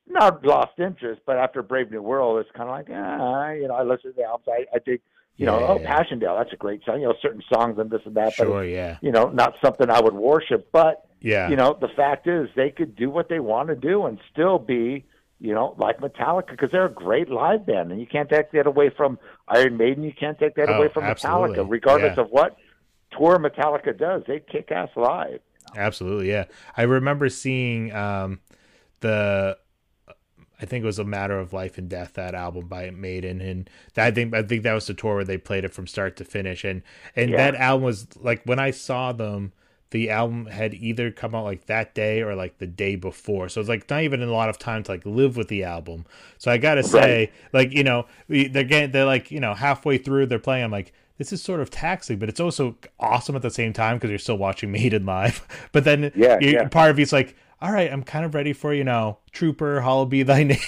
[0.08, 3.74] not lost interest, but after Brave New World, it's kind of like, ah, you know,
[3.74, 4.48] I listen to the albums.
[4.48, 5.00] I, I dig,
[5.36, 5.96] you know, Yeah, oh, yeah.
[5.96, 7.00] Passchendaele, that's a great song.
[7.00, 8.62] You know, certain songs and this and that, but.
[8.68, 8.98] Yeah.
[9.00, 10.70] you know, not something I would worship.
[10.72, 11.48] But Yeah.
[11.48, 14.58] you know, the fact is, they could do what they want to do and still
[14.58, 15.04] be,
[15.40, 18.66] you know, like Metallica because they're a great live band, and you can't take that
[18.66, 20.02] away from Iron Maiden.
[20.04, 21.56] You can't take that Oh, away from absolutely.
[21.58, 22.24] Metallica, regardless Yeah.
[22.24, 22.56] of what
[23.16, 24.22] tour Metallica does.
[24.26, 25.40] They kick ass live.
[25.76, 26.44] Absolutely, yeah.
[26.76, 28.40] I remember seeing um,
[29.00, 29.56] the,
[30.62, 33.68] I think it was a matter of life and death that album by Maiden, and
[33.94, 36.16] that, I think I think that was the tour where they played it from start
[36.16, 36.82] to finish, and
[37.16, 37.36] and Yeah.
[37.36, 39.52] that album was like when I saw them.
[39.90, 43.60] The album had either come out like that day or like the day before, so
[43.60, 46.06] it's like not even a lot of time to like live with the album.
[46.38, 50.26] So I gotta say, like you know, they're getting they're like you know halfway through
[50.26, 50.64] they're playing.
[50.64, 53.96] I'm like, this is sort of taxing, but it's also awesome at the same time
[53.96, 55.46] because you're still watching Maiden live.
[55.72, 56.68] But then Yeah, you, yeah.
[56.70, 60.10] part of you's like, all right, I'm kind of ready for you know, Trooper, Hallowed
[60.10, 60.58] be Thy Name.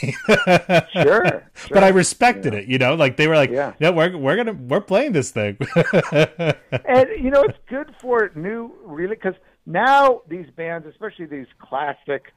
[0.92, 1.92] Sure, But I sure.
[1.92, 3.72] respected it, you know, like they were like, Yeah.
[3.80, 5.57] no, we're we're gonna we're playing this thing.
[5.76, 9.34] and you know it's good for new really because
[9.66, 12.32] now these bands especially these classic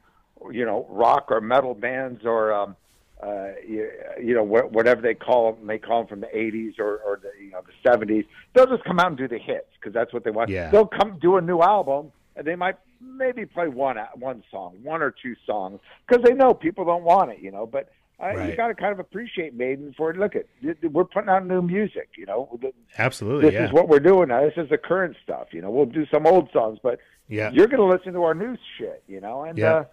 [0.50, 2.76] you know rock or metal bands or um
[3.22, 3.90] uh you,
[4.22, 7.20] you know wh- whatever they call them they call them from the 80s or or
[7.22, 10.12] the you know the 70s they'll just come out and do the hits because that's
[10.12, 10.70] what they want Yeah.
[10.70, 15.02] they'll come do a new album and they might maybe play one one song one
[15.02, 17.88] or two songs because they know people don't want it you know but
[18.20, 20.16] uh, you got to kind of appreciate Maiden for it.
[20.18, 20.46] look at
[20.90, 22.58] we're putting out new music you know
[22.98, 24.40] Absolutely, this yeah, is what we're doing now.
[24.42, 25.48] This is the current stuff.
[25.52, 28.34] You know, we'll do some old songs, but yeah, you're going to listen to our
[28.34, 29.04] new shit.
[29.06, 29.72] You know, and Yeah.
[29.72, 29.84] uh,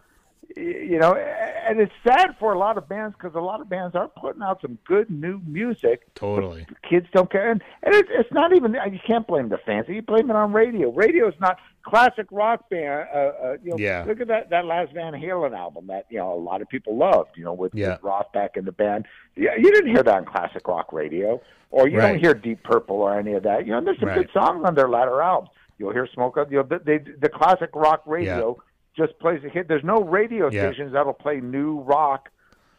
[0.56, 3.96] you know, and it's sad for a lot of bands because a lot of bands
[3.96, 6.08] are putting out some good new music.
[6.16, 8.74] totally, Kids don't care, and, and it's, it's not even.
[8.74, 9.88] You can't blame the fans.
[9.90, 10.92] You blame it on radio.
[10.92, 13.08] Radio is not classic rock band.
[13.14, 14.06] Uh, uh, you know, Yeah.
[14.08, 16.96] look at that that last Van Halen album that you know a lot of people
[16.96, 17.32] loved.
[17.36, 17.94] You know, with, Yeah.
[17.94, 19.06] with Roth back in the band.
[19.36, 21.42] Yeah, you didn't hear that on classic rock radio,
[21.72, 22.12] or you Right.
[22.14, 23.66] don't hear Deep Purple or any of that.
[23.66, 24.20] You know, there's some Right.
[24.20, 25.50] good songs on their latter albums.
[25.78, 26.38] You'll hear Smoke.
[26.50, 28.58] You know, the, they, the classic rock radio
[28.98, 29.68] just plays a hit.
[29.68, 30.62] There's no radio Yeah.
[30.72, 32.30] stations that'll play new rock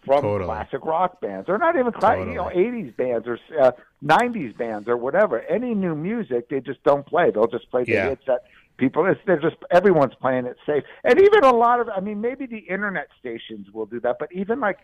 [0.05, 0.45] from Totally.
[0.45, 3.73] classic rock bands, or not even cla- you know '80s bands or uh,
[4.05, 5.41] '90s bands or whatever.
[5.43, 7.31] Any new music, they just don't play.
[7.33, 8.09] They'll just play the Yeah.
[8.11, 8.45] hits that
[8.77, 9.05] people.
[9.07, 11.89] It's, they're just everyone's playing it safe, and even a lot of.
[11.89, 14.79] I mean, maybe the internet stations will do that, but even like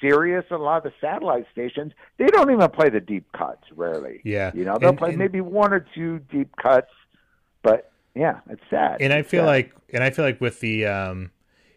[0.00, 3.64] Sirius, a lot of the satellite stations, they don't even play the deep cuts.
[3.74, 4.52] Rarely, Yeah.
[4.54, 6.92] You know, they'll And- play and- maybe one or two deep cuts,
[7.64, 9.00] but yeah, it's sad.
[9.00, 9.44] and I It's feel sad.
[9.44, 11.30] like, and I feel like with the, um,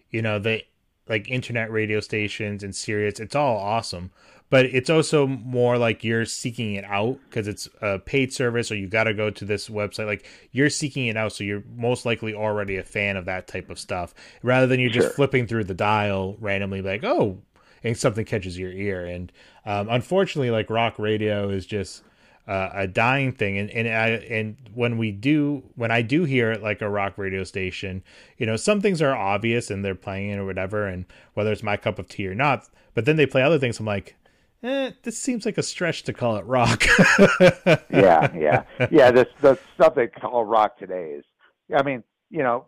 [0.09, 0.63] you know, the
[1.07, 4.11] like internet radio stations and Sirius, it's all awesome,
[4.49, 8.75] but it's also more like you're seeking it out because it's a paid service or
[8.75, 10.05] you got to go to this website.
[10.07, 13.69] Like you're seeking it out, so you're most likely already a fan of that type
[13.69, 14.13] of stuff,
[14.43, 17.39] rather than you're just flipping through the dial randomly, like oh,
[17.83, 19.05] and something catches your ear.
[19.05, 19.31] And
[19.65, 22.03] um, unfortunately, like rock radio is just
[22.51, 26.51] uh, a dying thing and and I, and when we do when I do hear
[26.51, 28.03] it like a rock radio station,
[28.37, 31.63] you know, some things are obvious and they're playing it or whatever, and whether it's
[31.63, 33.79] my cup of tea or not, but then they play other things.
[33.79, 34.15] I'm like,
[34.63, 36.83] eh, this seems like a stretch to call it rock.
[37.89, 39.11] yeah, yeah, yeah.
[39.11, 41.25] The the stuff they call rock today is,
[41.75, 42.67] I mean, you know,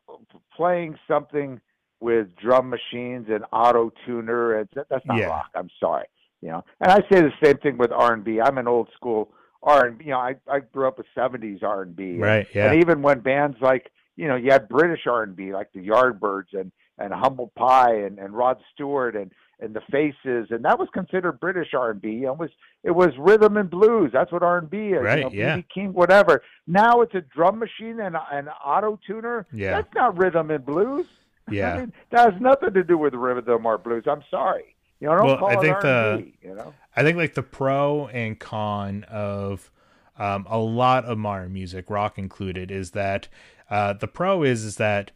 [0.56, 1.60] playing something
[2.00, 4.68] with drum machines and auto tuner.
[4.90, 5.28] That's not Yeah.
[5.28, 5.50] rock.
[5.56, 6.06] I'm sorry,
[6.42, 6.64] you know.
[6.82, 8.40] And I say the same thing with R and B.
[8.42, 11.82] I'm an old school R and You know, I I grew up with '70s R
[11.82, 12.18] and B.
[12.18, 12.72] Right, yeah.
[12.72, 15.80] And even when bands like you know you had British R and B like the
[15.88, 20.78] Yardbirds and and Humble Pie and and Rod Stewart and and the Faces and that
[20.78, 22.24] was considered British R and B.
[22.24, 22.50] It was
[22.84, 24.12] it was rhythm and blues.
[24.12, 25.02] That's what R and B is.
[25.02, 25.56] Right, You know, yeah.
[25.56, 25.68] B.B.
[25.74, 26.44] King, whatever.
[26.68, 29.48] Now it's a drum machine and an auto tuner.
[29.54, 29.72] Yeah.
[29.76, 31.08] That's not rhythm and blues.
[31.52, 31.74] Yeah.
[31.74, 34.06] I mean, that has nothing to do with rhythm or blues.
[34.08, 34.78] I'm sorry.
[35.04, 36.74] You know, Well, I think the- R&B, you know.
[36.96, 39.70] I think like the pro and con of
[40.18, 43.28] um, a lot of modern music, rock included, is that
[43.70, 45.12] uh, the pro is is that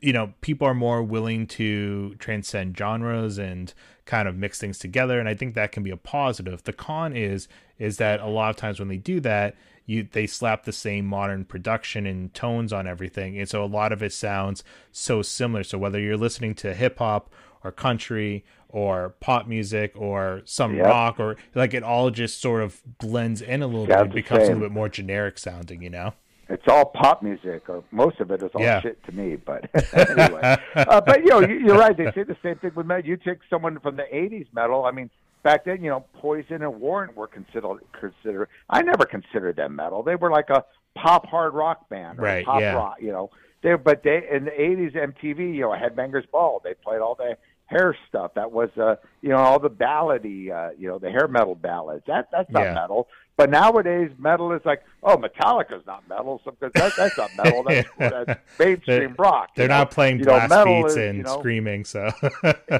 [0.00, 3.74] you know people are more willing to transcend genres and
[4.06, 6.62] kind of mix things together, and I think that can be a positive.
[6.64, 7.46] The con is
[7.78, 11.04] is that a lot of times when they do that, you they slap the same
[11.04, 15.64] modern production and tones on everything, and so a lot of it sounds so similar.
[15.64, 17.28] So whether you're listening to hip hop
[17.68, 20.86] or country or pop music or some Yep.
[20.86, 24.42] rock or like it all just sort of blends in a little bit and becomes
[24.44, 26.12] a little bit more generic sounding, you know?
[26.50, 28.80] it's all pop music, or most of it is all Yeah.
[28.80, 29.36] shit to me.
[29.36, 31.94] But anyway, uh, but you know, you- you're right.
[31.94, 33.04] They say the same thing with metal.
[33.04, 34.86] You take someone from the '80s metal.
[34.86, 35.10] I mean,
[35.42, 38.48] back then, you know, Poison and Warrant were considered considered.
[38.70, 40.02] I never considered them metal.
[40.02, 40.64] They were like a
[40.94, 42.72] pop hard rock band, or Right, Pop yeah.
[42.72, 42.96] rock.
[43.02, 43.30] You know,
[43.62, 46.62] they but they in the '80s MTV, you know, Headbangers Ball.
[46.64, 47.36] They played all the
[47.68, 48.34] hair stuff.
[48.34, 52.04] That was, uh, you know, all the ballady, uh, you know, the hair metal ballads.
[52.06, 52.74] That that's not Yeah.
[52.74, 53.08] metal.
[53.36, 56.40] But nowadays, metal is like, oh, Metallica's not metal.
[56.44, 57.62] So because that, that's not metal.
[57.62, 57.88] That's,
[58.26, 59.50] that's mainstream rock.
[59.54, 59.78] They're know?
[59.78, 61.84] not playing You know, blast metal beats is, and you know, screaming.
[61.84, 62.10] So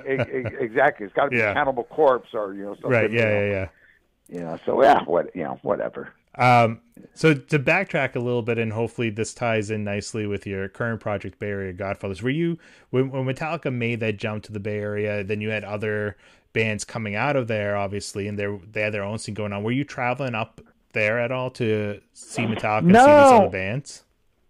[0.05, 1.07] exactly.
[1.07, 1.53] It's got to be Yeah.
[1.55, 2.91] Cannibal Corpse or you know something.
[2.91, 3.69] right, yeah, know, yeah, yeah.
[4.29, 6.13] You know, so yeah, what you know, whatever.
[6.39, 6.81] Um,
[7.15, 11.01] so to backtrack a little bit, and hopefully this ties in nicely with your current
[11.01, 12.23] project, Bay Area Godfathers.
[12.23, 12.59] Were you
[12.91, 15.25] when, when Metallica made that jump to the Bay Area?
[15.25, 16.17] Then you had other
[16.53, 19.63] bands coming out of there, obviously, and they they had their own scene going on.
[19.65, 20.61] Were you traveling up
[20.93, 23.37] there at all to see Metallica, and see these No.
[23.39, 24.05] other bands?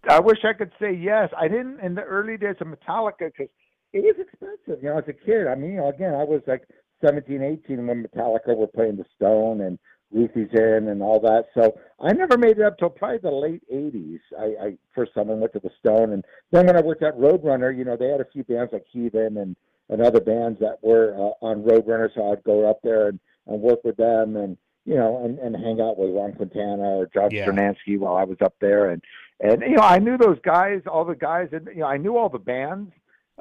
[0.07, 1.29] I wish I could say yes.
[1.37, 3.49] I didn't in the early days of Metallica because
[3.93, 4.81] it was expensive.
[4.83, 6.63] You know, as a kid, I mean, you know, again, I was like
[7.05, 9.77] 17, 18 when Metallica were playing the Stone and
[10.11, 11.45] Ruthie's Inn and all that.
[11.53, 14.19] So I never made it up till probably the late 80s.
[14.37, 17.17] I, I first time I went to the Stone, and then when I worked at
[17.17, 19.55] Roadrunner, you know, they had a few bands like Heathen and
[19.89, 23.59] and other bands that were uh, on Roadrunner, so I'd go up there and, and
[23.61, 24.55] work with them and
[24.85, 27.47] you know and, and hang out with Ron Quintana or Josh Yeah.
[27.47, 29.01] Strednansky while I was up there and
[29.39, 32.17] and you know I knew those guys, all the guys, and you know I knew
[32.17, 32.91] all the bands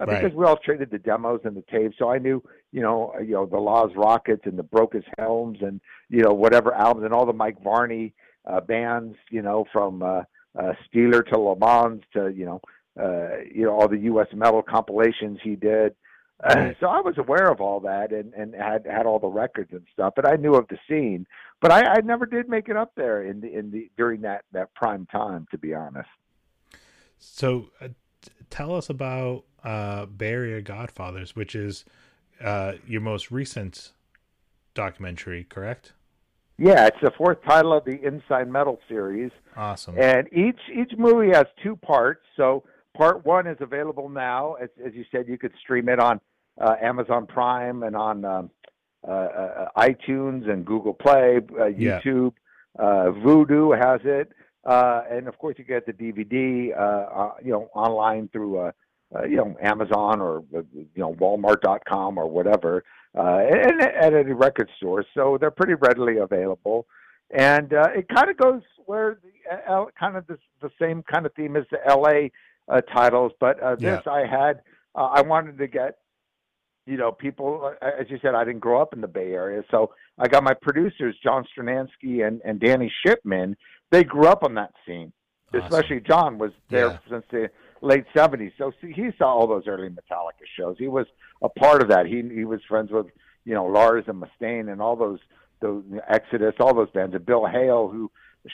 [0.01, 0.23] uh, Right.
[0.23, 1.97] because we all traded the demos and the tapes.
[1.99, 2.43] So I knew
[2.73, 6.33] you know uh, you know the Laaz Rockits and the Brocas Helms and you know
[6.33, 8.15] whatever albums and all the Mike Varney
[8.47, 9.17] uh, bands.
[9.31, 10.23] You know from uh,
[10.59, 12.61] uh, Steeler to Le Mans to you know
[13.01, 14.29] uh, you know all the U.S.
[14.35, 15.95] metal compilations he did.
[16.43, 16.77] Uh, Right.
[16.79, 19.85] so I was aware of all that and and had had all the records and
[19.93, 21.27] stuff, but I knew of the scene.
[21.61, 24.45] But I, I never did make it up there in the in the during that
[24.53, 26.09] that prime time, to be honest.
[27.19, 27.89] So uh,
[28.51, 31.85] tell us about uh, Area Godfathers, which is
[32.43, 33.93] uh, your most recent
[34.75, 35.93] documentary, correct?
[36.59, 39.97] Yeah, it's the fourth title of the Inside Metal series, Awesome.
[39.99, 42.23] and each each movie has two parts.
[42.37, 42.65] So
[42.97, 46.21] part one is available now, as as you said, you could stream it on
[46.61, 48.51] uh, Amazon Prime and on um,
[49.07, 52.01] uh, uh, iTunes and Google Play, uh, Yeah.
[52.01, 52.33] YouTube.
[52.79, 54.33] Uh, Vudu has it,
[54.69, 58.59] uh, and of course you get the DVD, uh, uh, you know, online through.
[58.59, 58.73] Uh,
[59.17, 62.85] uh, you know, Amazon or you know Walmart.com or whatever,
[63.17, 65.03] uh, and at any record store.
[65.15, 66.87] So they're pretty readily available,
[67.31, 71.25] and uh, it kind of goes where the uh, kind of the, the same kind
[71.25, 72.31] of theme as the L.A.
[72.69, 74.61] Uh, titles, but uh, this I had
[74.95, 76.01] uh, I wanted to get
[76.89, 79.63] you know people uh, as you said I didn't grow up in the Bay Area,
[79.71, 83.57] so I got my producers John Strednansky and and Danny Shipman.
[83.91, 85.13] They grew up on that scene,
[85.55, 85.63] Awesome.
[85.65, 86.99] especially John was there Yeah.
[87.11, 87.51] since the
[87.83, 88.53] late seventies.
[88.59, 90.77] So see, he saw all those early Metallica shows.
[90.79, 91.07] He was
[91.43, 92.07] a part of that.
[92.07, 93.07] He he was friends with
[93.45, 95.21] you know Lars and Mustaine and all those
[95.61, 98.11] those Exodus, all those bands, and Bill Hale who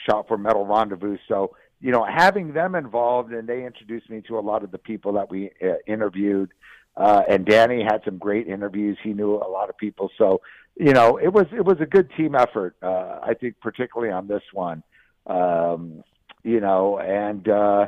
[0.09, 1.17] shot for Metal Rendezvous.
[1.27, 4.77] So you know having them involved, and they introduced me to a lot of the
[4.77, 6.51] people that we uh, interviewed.
[6.97, 8.97] Uh, and Danny had some great interviews.
[9.03, 10.41] He knew a lot of people, so
[10.77, 12.75] you know it was it was a good team effort.
[12.81, 14.81] Uh, I think particularly on this one,
[15.27, 16.03] um,
[16.43, 17.87] you know, and uh,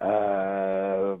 [0.00, 1.16] uh,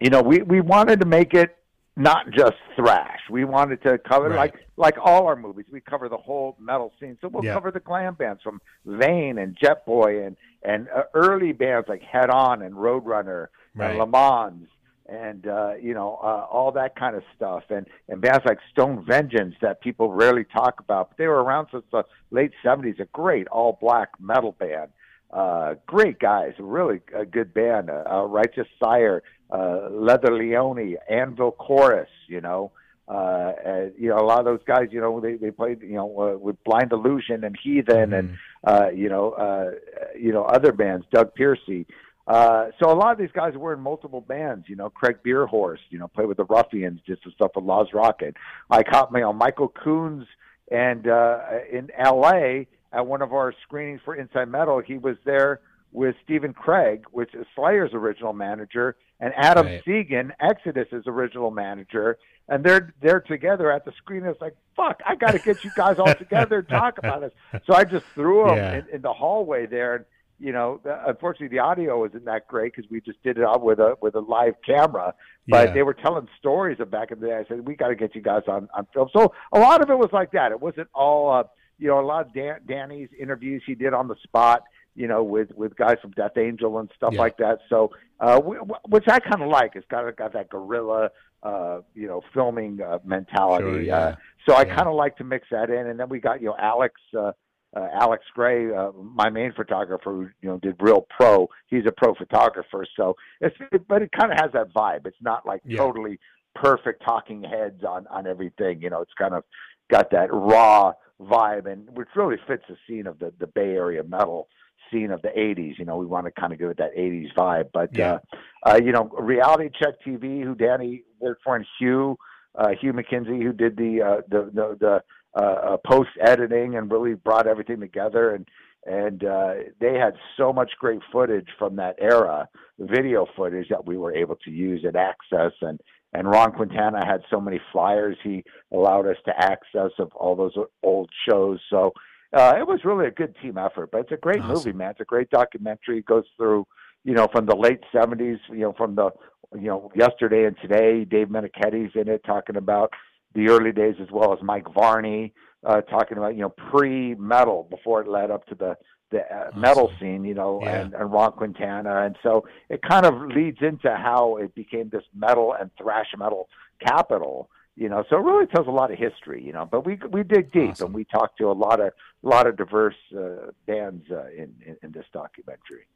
[0.00, 1.56] you know, we we wanted to make it
[1.96, 3.20] not just thrash.
[3.30, 4.36] We wanted to cover Right.
[4.36, 5.66] like like all our movies.
[5.70, 7.16] We cover the whole metal scene.
[7.20, 7.54] So we'll Yeah.
[7.54, 12.30] cover the glam bands from Vain and Jetboy and and uh, early bands like Head
[12.30, 13.90] On and Roadrunner Right.
[13.90, 14.68] and Le Mans
[15.06, 19.04] and uh, you know uh, all that kind of stuff and and bands like Stone
[19.06, 21.10] Vengeance that people rarely talk about.
[21.10, 23.00] But they were around since the late '70s.
[23.00, 24.90] A great all black metal band.
[25.30, 27.90] Uh, great guys, really a good band.
[27.90, 32.08] Uh, uh, Righteous Sire, uh, Leather Leone, Anvil Chorus.
[32.28, 32.70] You know,
[33.08, 34.88] uh, uh, you know a lot of those guys.
[34.90, 38.36] You know, they they played you know uh, with Blind Illusion and Heathen and Mhm.
[38.64, 39.72] uh, you know, uh,
[40.16, 41.86] you know, other bands, Doug Piercy.
[42.26, 44.66] Uh, so a lot of these guys were in multiple bands.
[44.68, 47.90] You know, Craig Beerhorst, you know, played with the Ruffians, did some stuff with Laaz
[47.92, 48.34] Rockit.
[48.70, 50.26] I caught me on Michael Coons
[50.70, 51.38] and uh,
[51.70, 52.66] in L.A.
[52.92, 54.80] at one of our screenings for Inside Metal.
[54.80, 55.60] He was there
[55.92, 59.84] with Stephen Craig, which is Slayer's original manager, and Adam Right.
[59.84, 62.16] Segan, Exodus's original manager,
[62.48, 64.24] and they're they're together at the screen.
[64.24, 67.32] It's like, fuck, I got to get you guys all together and talk about this.
[67.66, 68.74] So I just threw them Yeah.
[68.78, 69.94] in, in the hallway there.
[69.96, 70.04] And,
[70.40, 73.62] you know, the, unfortunately, the audio isn't that great because we just did it out
[73.62, 75.14] with a with a live camera.
[75.48, 75.74] But Yeah.
[75.74, 77.36] they were telling stories of back in the day.
[77.36, 79.08] I said, we got to get you guys on on film.
[79.16, 80.52] So a lot of it was like that.
[80.52, 81.44] It wasn't all, uh,
[81.78, 84.62] you know, a lot of Dan, Danny's interviews he did on the spot.
[84.96, 87.18] you know, with with guys from Death Angel and stuff Yeah.
[87.20, 87.58] like that.
[87.68, 89.72] So, uh, w- w- which I kind of like.
[89.74, 91.10] It's got got that guerrilla,
[91.42, 93.64] uh, you know, filming uh, mentality.
[93.72, 93.96] Sure, yeah.
[93.96, 94.14] uh,
[94.46, 96.56] so I kind of like to mix that in, and then we got you know
[96.60, 97.00] Alex.
[97.12, 97.32] Uh,
[97.76, 101.48] uh, Alex Gray, uh, my main photographer, who you know did real pro.
[101.66, 103.56] He's a pro photographer, so it's
[103.88, 105.06] but it kind of has that vibe.
[105.06, 105.78] It's not like Yeah.
[105.78, 106.18] totally
[106.54, 108.80] perfect talking heads on on everything.
[108.82, 109.44] You know, it's kind of
[109.90, 114.02] got that raw vibe, and which really fits the scene of the the Bay Area
[114.04, 114.48] metal
[114.90, 115.78] scene of the '80s.
[115.78, 117.70] You know, we want to kind of give it that '80s vibe.
[117.72, 118.18] But Yeah.
[118.64, 122.16] uh, uh, you know, Reality Check TV, who Danny worked for, and Hugh
[122.56, 125.02] uh, Hugh McKinsey, who did the uh, the the, the
[125.36, 128.46] uh, uh, post editing and really brought everything together, and
[128.86, 133.96] and uh, they had so much great footage from that era, video footage that we
[133.96, 135.80] were able to use and access, and
[136.12, 140.54] and Ron Quintana had so many flyers he allowed us to access of all those
[140.82, 141.58] old shows.
[141.70, 141.92] So
[142.32, 143.90] uh, it was really a good team effort.
[143.90, 144.54] But it's a great Awesome.
[144.54, 144.90] movie, man.
[144.90, 145.98] It's a great documentary.
[145.98, 146.66] It goes through
[147.04, 149.10] you know from the late '70s, you know from the
[149.54, 151.04] you know yesterday and today.
[151.04, 152.92] Dave Meniketti's in it talking about
[153.34, 155.32] the early days as well as Mike Varney
[155.64, 158.76] uh, talking about you know pre metal before it led up to the
[159.10, 160.80] the uh, metal scene, you know, Yeah.
[160.80, 165.04] and, and Ron Quintana, and so it kind of leads into how it became this
[165.14, 166.48] metal and thrash metal
[166.84, 168.02] capital, you know.
[168.10, 169.68] So it really tells a lot of history, you know.
[169.70, 170.86] But we we dig deep Awesome.
[170.86, 171.88] and we talk to a lot of
[172.24, 175.86] a lot of diverse uh, bands uh, in, in in this documentary.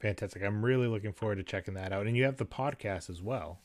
[0.00, 0.42] Fantastic.
[0.42, 2.06] I'm really looking forward to checking that out.
[2.06, 3.58] And you have the podcast as well.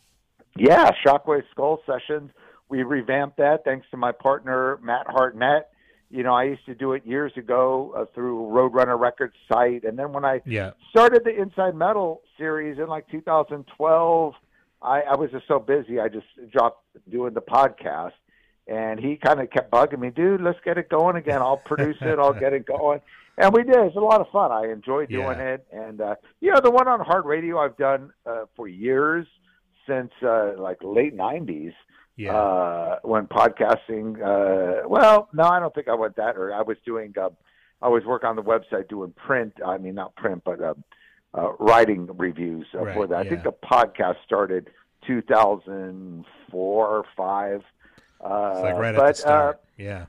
[0.57, 2.32] Yeah, Shockwave Skull Sessions.
[2.72, 5.68] We revamped that thanks to my partner Matt Hartnett.
[6.10, 10.00] You know, I used to do it years ago uh, through Roadrunner Records site, and
[10.00, 10.72] then when I Yeah.
[10.90, 14.34] started the Inside Metal series in like 2012,
[14.82, 18.14] I, I was just so busy, I just dropped doing the podcast.
[18.68, 21.42] And he kind of kept bugging me, dude, let's get it going again.
[21.42, 23.02] I'll produce it, I'll get it going.
[23.38, 23.76] And we did.
[23.76, 24.52] It's a lot of fun.
[24.52, 25.54] I enjoy doing Yeah.
[25.56, 25.68] it.
[25.74, 29.28] And, uh, you know, the one on hard radio I've done uh, for years
[29.88, 31.74] since uh, like late 90s
[32.18, 32.36] Yeah.
[32.36, 34.16] uh, when podcasting.
[34.22, 36.36] Uh, well, no, I don't think I went that.
[36.38, 37.14] Or I was doing.
[37.20, 37.30] Uh,
[37.82, 39.53] I was working on the website doing print.
[39.66, 40.74] I mean, not print, but uh,
[41.34, 43.26] uh, writing reviews uh, Right, for that.
[43.26, 44.70] I think the podcast started
[45.07, 47.64] 2004 or five.
[48.24, 49.62] Uh, it's like right but, at the start.
[49.78, 50.01] yeah.
[50.03, 50.05] Uh,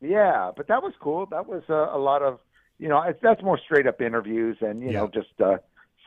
[0.00, 1.26] yeah, but that was cool.
[1.26, 2.40] That was uh, a lot of,
[2.78, 5.56] you know, it's, that's more straight up interviews and you know just uh,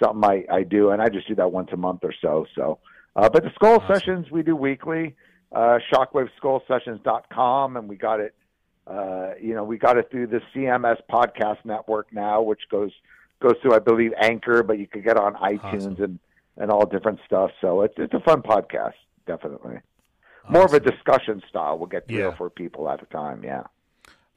[0.03, 2.45] something I, I do, and I just do that once a month or so.
[2.53, 2.79] So,
[3.17, 3.95] uh, but the Skull Awesome.
[3.95, 5.15] sessions we do weekly.
[5.51, 8.33] Uh, Shockwaveskullsessions.com, and we got it.
[8.85, 12.91] Uh, you know, we got it through the CMS podcast network now, which goes
[13.41, 16.03] goes through, I believe, Anchor, but you can get on iTunes Awesome.
[16.03, 16.19] and
[16.57, 17.51] and all different stuff.
[17.61, 18.93] So it's it's a fun podcast,
[19.25, 19.79] definitely.
[20.49, 21.77] More of a discussion style.
[21.77, 22.27] We'll get three Yeah.
[22.27, 23.43] or four people at a time.
[23.43, 23.63] Yeah.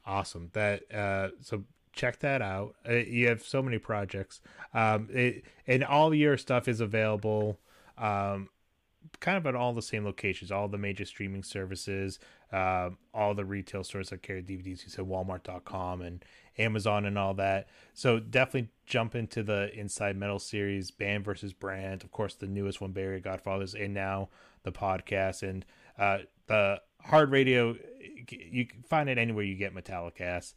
[0.05, 0.49] Awesome.
[0.53, 1.63] That uh so
[1.93, 2.75] check that out.
[2.87, 4.41] Uh, you have so many projects.
[4.73, 7.59] Um it, and all your stuff is available
[7.97, 8.49] um
[9.19, 12.19] kind of at all the same locations, all the major streaming services,
[12.51, 14.83] um all the retail stores that carry DVDs.
[14.83, 16.23] You said walmart.com and
[16.57, 17.67] Amazon and all that.
[17.93, 22.81] So definitely jump into the Inside Metal series, Band versus Brand, of course the newest
[22.81, 24.29] one, Bay Area Godfathers, and now
[24.63, 25.65] the podcast and
[25.97, 27.75] uh the hard radio
[28.29, 30.53] you can find it anywhere you get Metallicast,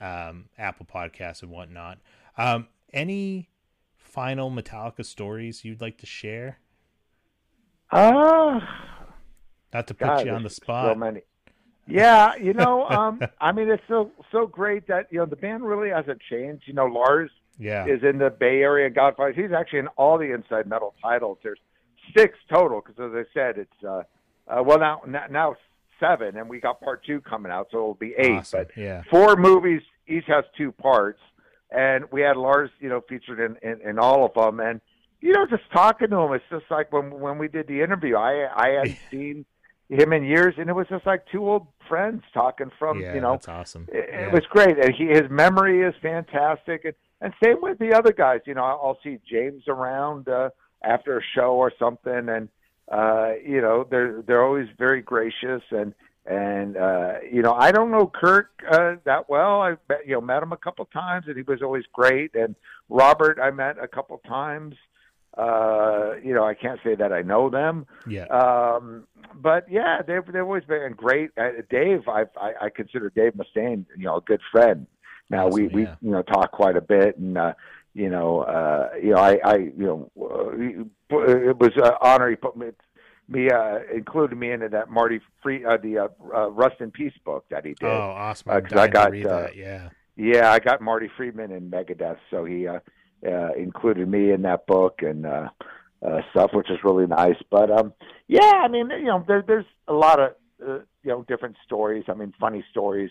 [0.00, 1.98] um, Apple Podcasts and whatnot.
[2.36, 3.50] Um, any
[3.96, 6.58] final Metallica stories you'd like to share?
[7.90, 8.96] Ah.
[9.72, 10.92] Not to put God, you on the spot.
[10.92, 11.20] So many.
[11.86, 15.64] Yeah, you know, um, I mean, it's so so great that you know the band
[15.64, 16.64] really hasn't changed.
[16.66, 17.86] You know, Lars yeah.
[17.86, 19.32] is in the Bay Area Godfather.
[19.32, 21.38] He's actually in all the Inside Metal titles.
[21.42, 21.60] There's
[22.16, 24.02] six total because, as I said, it's uh,
[24.48, 25.56] uh, well now now now
[26.00, 28.38] seven, and we got part two coming out, so it'll be eight.
[28.38, 28.64] Awesome.
[28.64, 29.02] But yeah.
[29.10, 31.20] four movies each has two parts
[31.70, 34.80] and we had lars you know featured in, in in all of them and
[35.20, 38.16] you know just talking to him it's just like when when we did the interview
[38.16, 39.44] i i hadn't seen
[39.88, 43.20] him in years and it was just like two old friends talking from yeah, you
[43.20, 43.86] know that's awesome.
[43.92, 44.26] it, Yeah.
[44.26, 48.12] it was great and he his memory is fantastic and and same with the other
[48.12, 50.50] guys you know i'll I'll see james around uh
[50.84, 52.48] after a show or something and
[52.92, 55.94] uh you know they're they're always very gracious and
[56.26, 60.20] and uh you know i don't know kirk uh that well i met you know
[60.20, 62.54] met him a couple times and he was always great and
[62.88, 64.74] robert i met a couple times
[65.36, 68.24] uh you know i can't say that i know them yeah.
[68.26, 69.06] um,
[69.40, 71.30] but yeah, they've they've always been great.
[71.36, 74.86] Uh, Dave, I, I I consider Dave Mustaine, you know, a good friend.
[75.30, 75.96] Now we Awesome, we yeah.
[76.00, 77.52] you know talk quite a bit, and uh,
[77.94, 82.36] you know uh, you know I I you know uh, it was an honor he
[82.36, 82.68] put me
[83.28, 87.16] me uh, included me into that Marty Free uh, the uh, uh, Rust in Peace
[87.24, 87.88] book that he did.
[87.88, 88.52] oh, awesome.
[88.52, 89.56] uh, I got, to read uh, that.
[89.56, 89.90] Yeah.
[90.18, 92.78] Yeah, I got Marty Friedman in Megadeth, so he uh,
[93.26, 95.48] uh, included me in that book and uh,
[96.06, 97.36] uh, stuff, which is really nice.
[97.50, 97.92] But um,
[98.28, 100.32] yeah, I mean, you know, there, there's a lot of
[100.66, 102.04] uh, you know different stories.
[102.08, 103.10] I mean, funny stories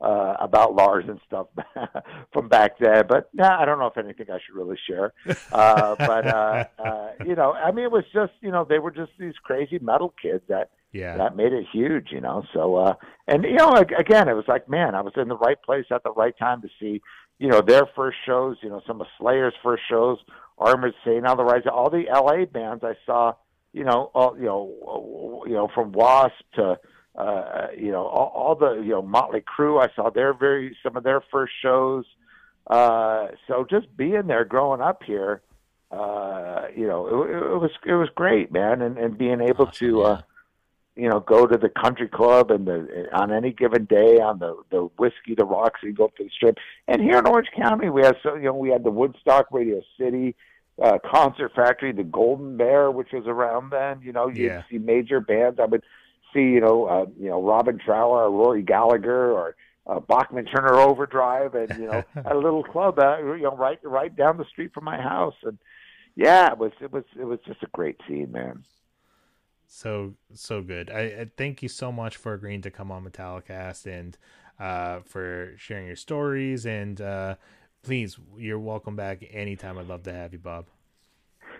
[0.00, 1.46] uh, about Lars and stuff
[2.32, 3.04] from back then.
[3.08, 5.12] But nah, I don't know if anything I should really share.
[5.52, 8.90] Uh, but uh, uh, you know, I mean, it was just you know they were
[8.90, 11.16] just these crazy metal kids that Yeah.
[11.16, 12.08] that made it huge.
[12.10, 12.94] You know, so uh,
[13.28, 16.02] and you know, again, it was like, man, I was in the right place at
[16.02, 17.00] the right time to see
[17.38, 18.56] you know their first shows.
[18.62, 20.18] You know, some of Slayer's first shows,
[20.58, 22.46] Armored Saint, all the rise, all the L.A.
[22.46, 23.34] bands I saw.
[23.72, 26.78] You know, all you know, you know, from Wasp to
[27.16, 30.96] uh, you know, all, all the, you know, Motley Crue, I saw their very, some
[30.96, 32.04] of their first shows.
[32.66, 35.42] Uh, so just being there growing up here,
[35.92, 38.82] uh, you know, it, it was, it was great, man.
[38.82, 40.22] And, and being able to, uh,
[40.96, 44.56] you know, go to the country club and the, on any given day on the,
[44.70, 46.56] the whiskey, the Roxy, and go up to the strip.
[46.86, 49.82] And here in Orange County, we had, so, you know, we had the Woodstock Radio
[49.98, 50.36] City,
[50.82, 54.62] uh, Concert Factory, the Golden Bear, which was around then, you know, you'd Yeah.
[54.70, 55.58] see major bands.
[55.60, 55.82] I would,
[56.32, 60.74] see, you know, uh, you know, Robin Trower or Rory Gallagher or uh, Bachman Turner
[60.80, 64.72] Overdrive, and you know, a little club, uh, you know, right right down the street
[64.72, 65.58] from my house, and
[66.16, 68.64] yeah, it was it was it was just a great scene, man.
[69.66, 70.90] So so good.
[70.90, 74.16] I, I thank you so much for agreeing to come on Metallicast and
[74.58, 76.66] uh, for sharing your stories.
[76.66, 77.36] And uh,
[77.82, 79.78] please, you're welcome back anytime.
[79.78, 80.66] I'd love to have you, Bob.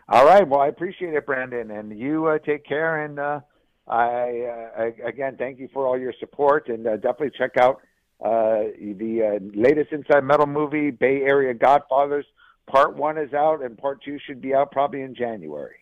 [0.09, 3.41] All right, well, I appreciate it, Brandon, and you uh, take care, and uh,
[3.89, 7.81] I, uh, I again thank you for all your support, and uh, definitely check out
[8.23, 12.27] uh, the uh, latest Inside Metal movie, Bay Area Godfathers.
[12.67, 15.77] Part one is out, and part two should be out probably in January.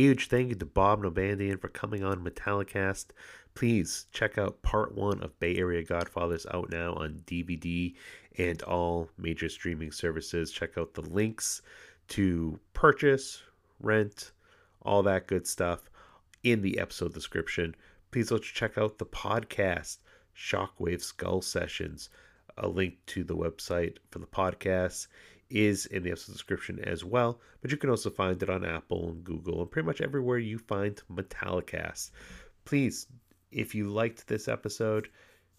[0.00, 3.08] Huge thank you to Bob Nalbandian for coming on Metallicast.
[3.54, 7.94] Please check out part one of Bay Area Godfathers out now on DVD
[8.38, 10.52] and all major streaming services.
[10.52, 11.60] Check out the links
[12.08, 13.42] to purchase,
[13.78, 14.32] rent,
[14.80, 15.90] all that good stuff
[16.44, 17.74] in the episode description.
[18.10, 19.98] Please also check out the podcast,
[20.34, 22.08] Shockwave Skull Sessions.
[22.56, 25.08] A link to the website for the podcast
[25.50, 29.10] is in the episode description as well, but you can also find it on Apple
[29.10, 32.10] and Google and pretty much everywhere you find Metallicast.
[32.64, 33.06] Please,
[33.50, 35.08] if you liked this episode,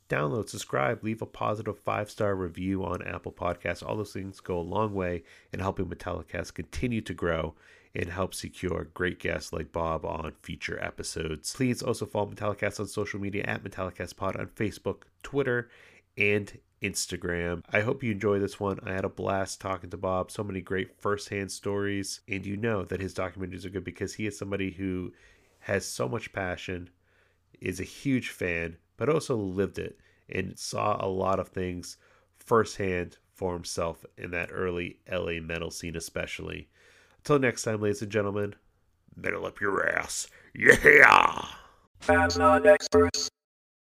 [0.10, 3.86] download, subscribe, leave a positive five star review on Apple Podcasts.
[3.86, 5.24] All those things go a long way
[5.54, 7.56] in helping Metallicast continue to grow
[7.94, 11.54] and help secure great guests like Bob on future episodes.
[11.54, 15.70] Please also follow Metallicast on social media at MetallicastPod on Facebook, Twitter,
[16.18, 17.64] and Instagram.
[17.72, 18.80] I hope you enjoy this one.
[18.84, 20.32] I had a blast talking to Bob.
[20.32, 22.22] So many great firsthand stories.
[22.28, 25.14] And you know that his documentaries are good because he is somebody who
[25.60, 26.90] has so much passion,
[27.60, 31.98] is a huge fan, but also lived it and saw a lot of things
[32.38, 36.68] firsthand for himself in that early LA metal scene, especially.
[37.20, 38.56] Until next time, ladies and gentlemen,
[39.16, 40.28] metal up your ass.
[40.56, 41.46] Yeah!
[42.00, 43.30] Fans not experts.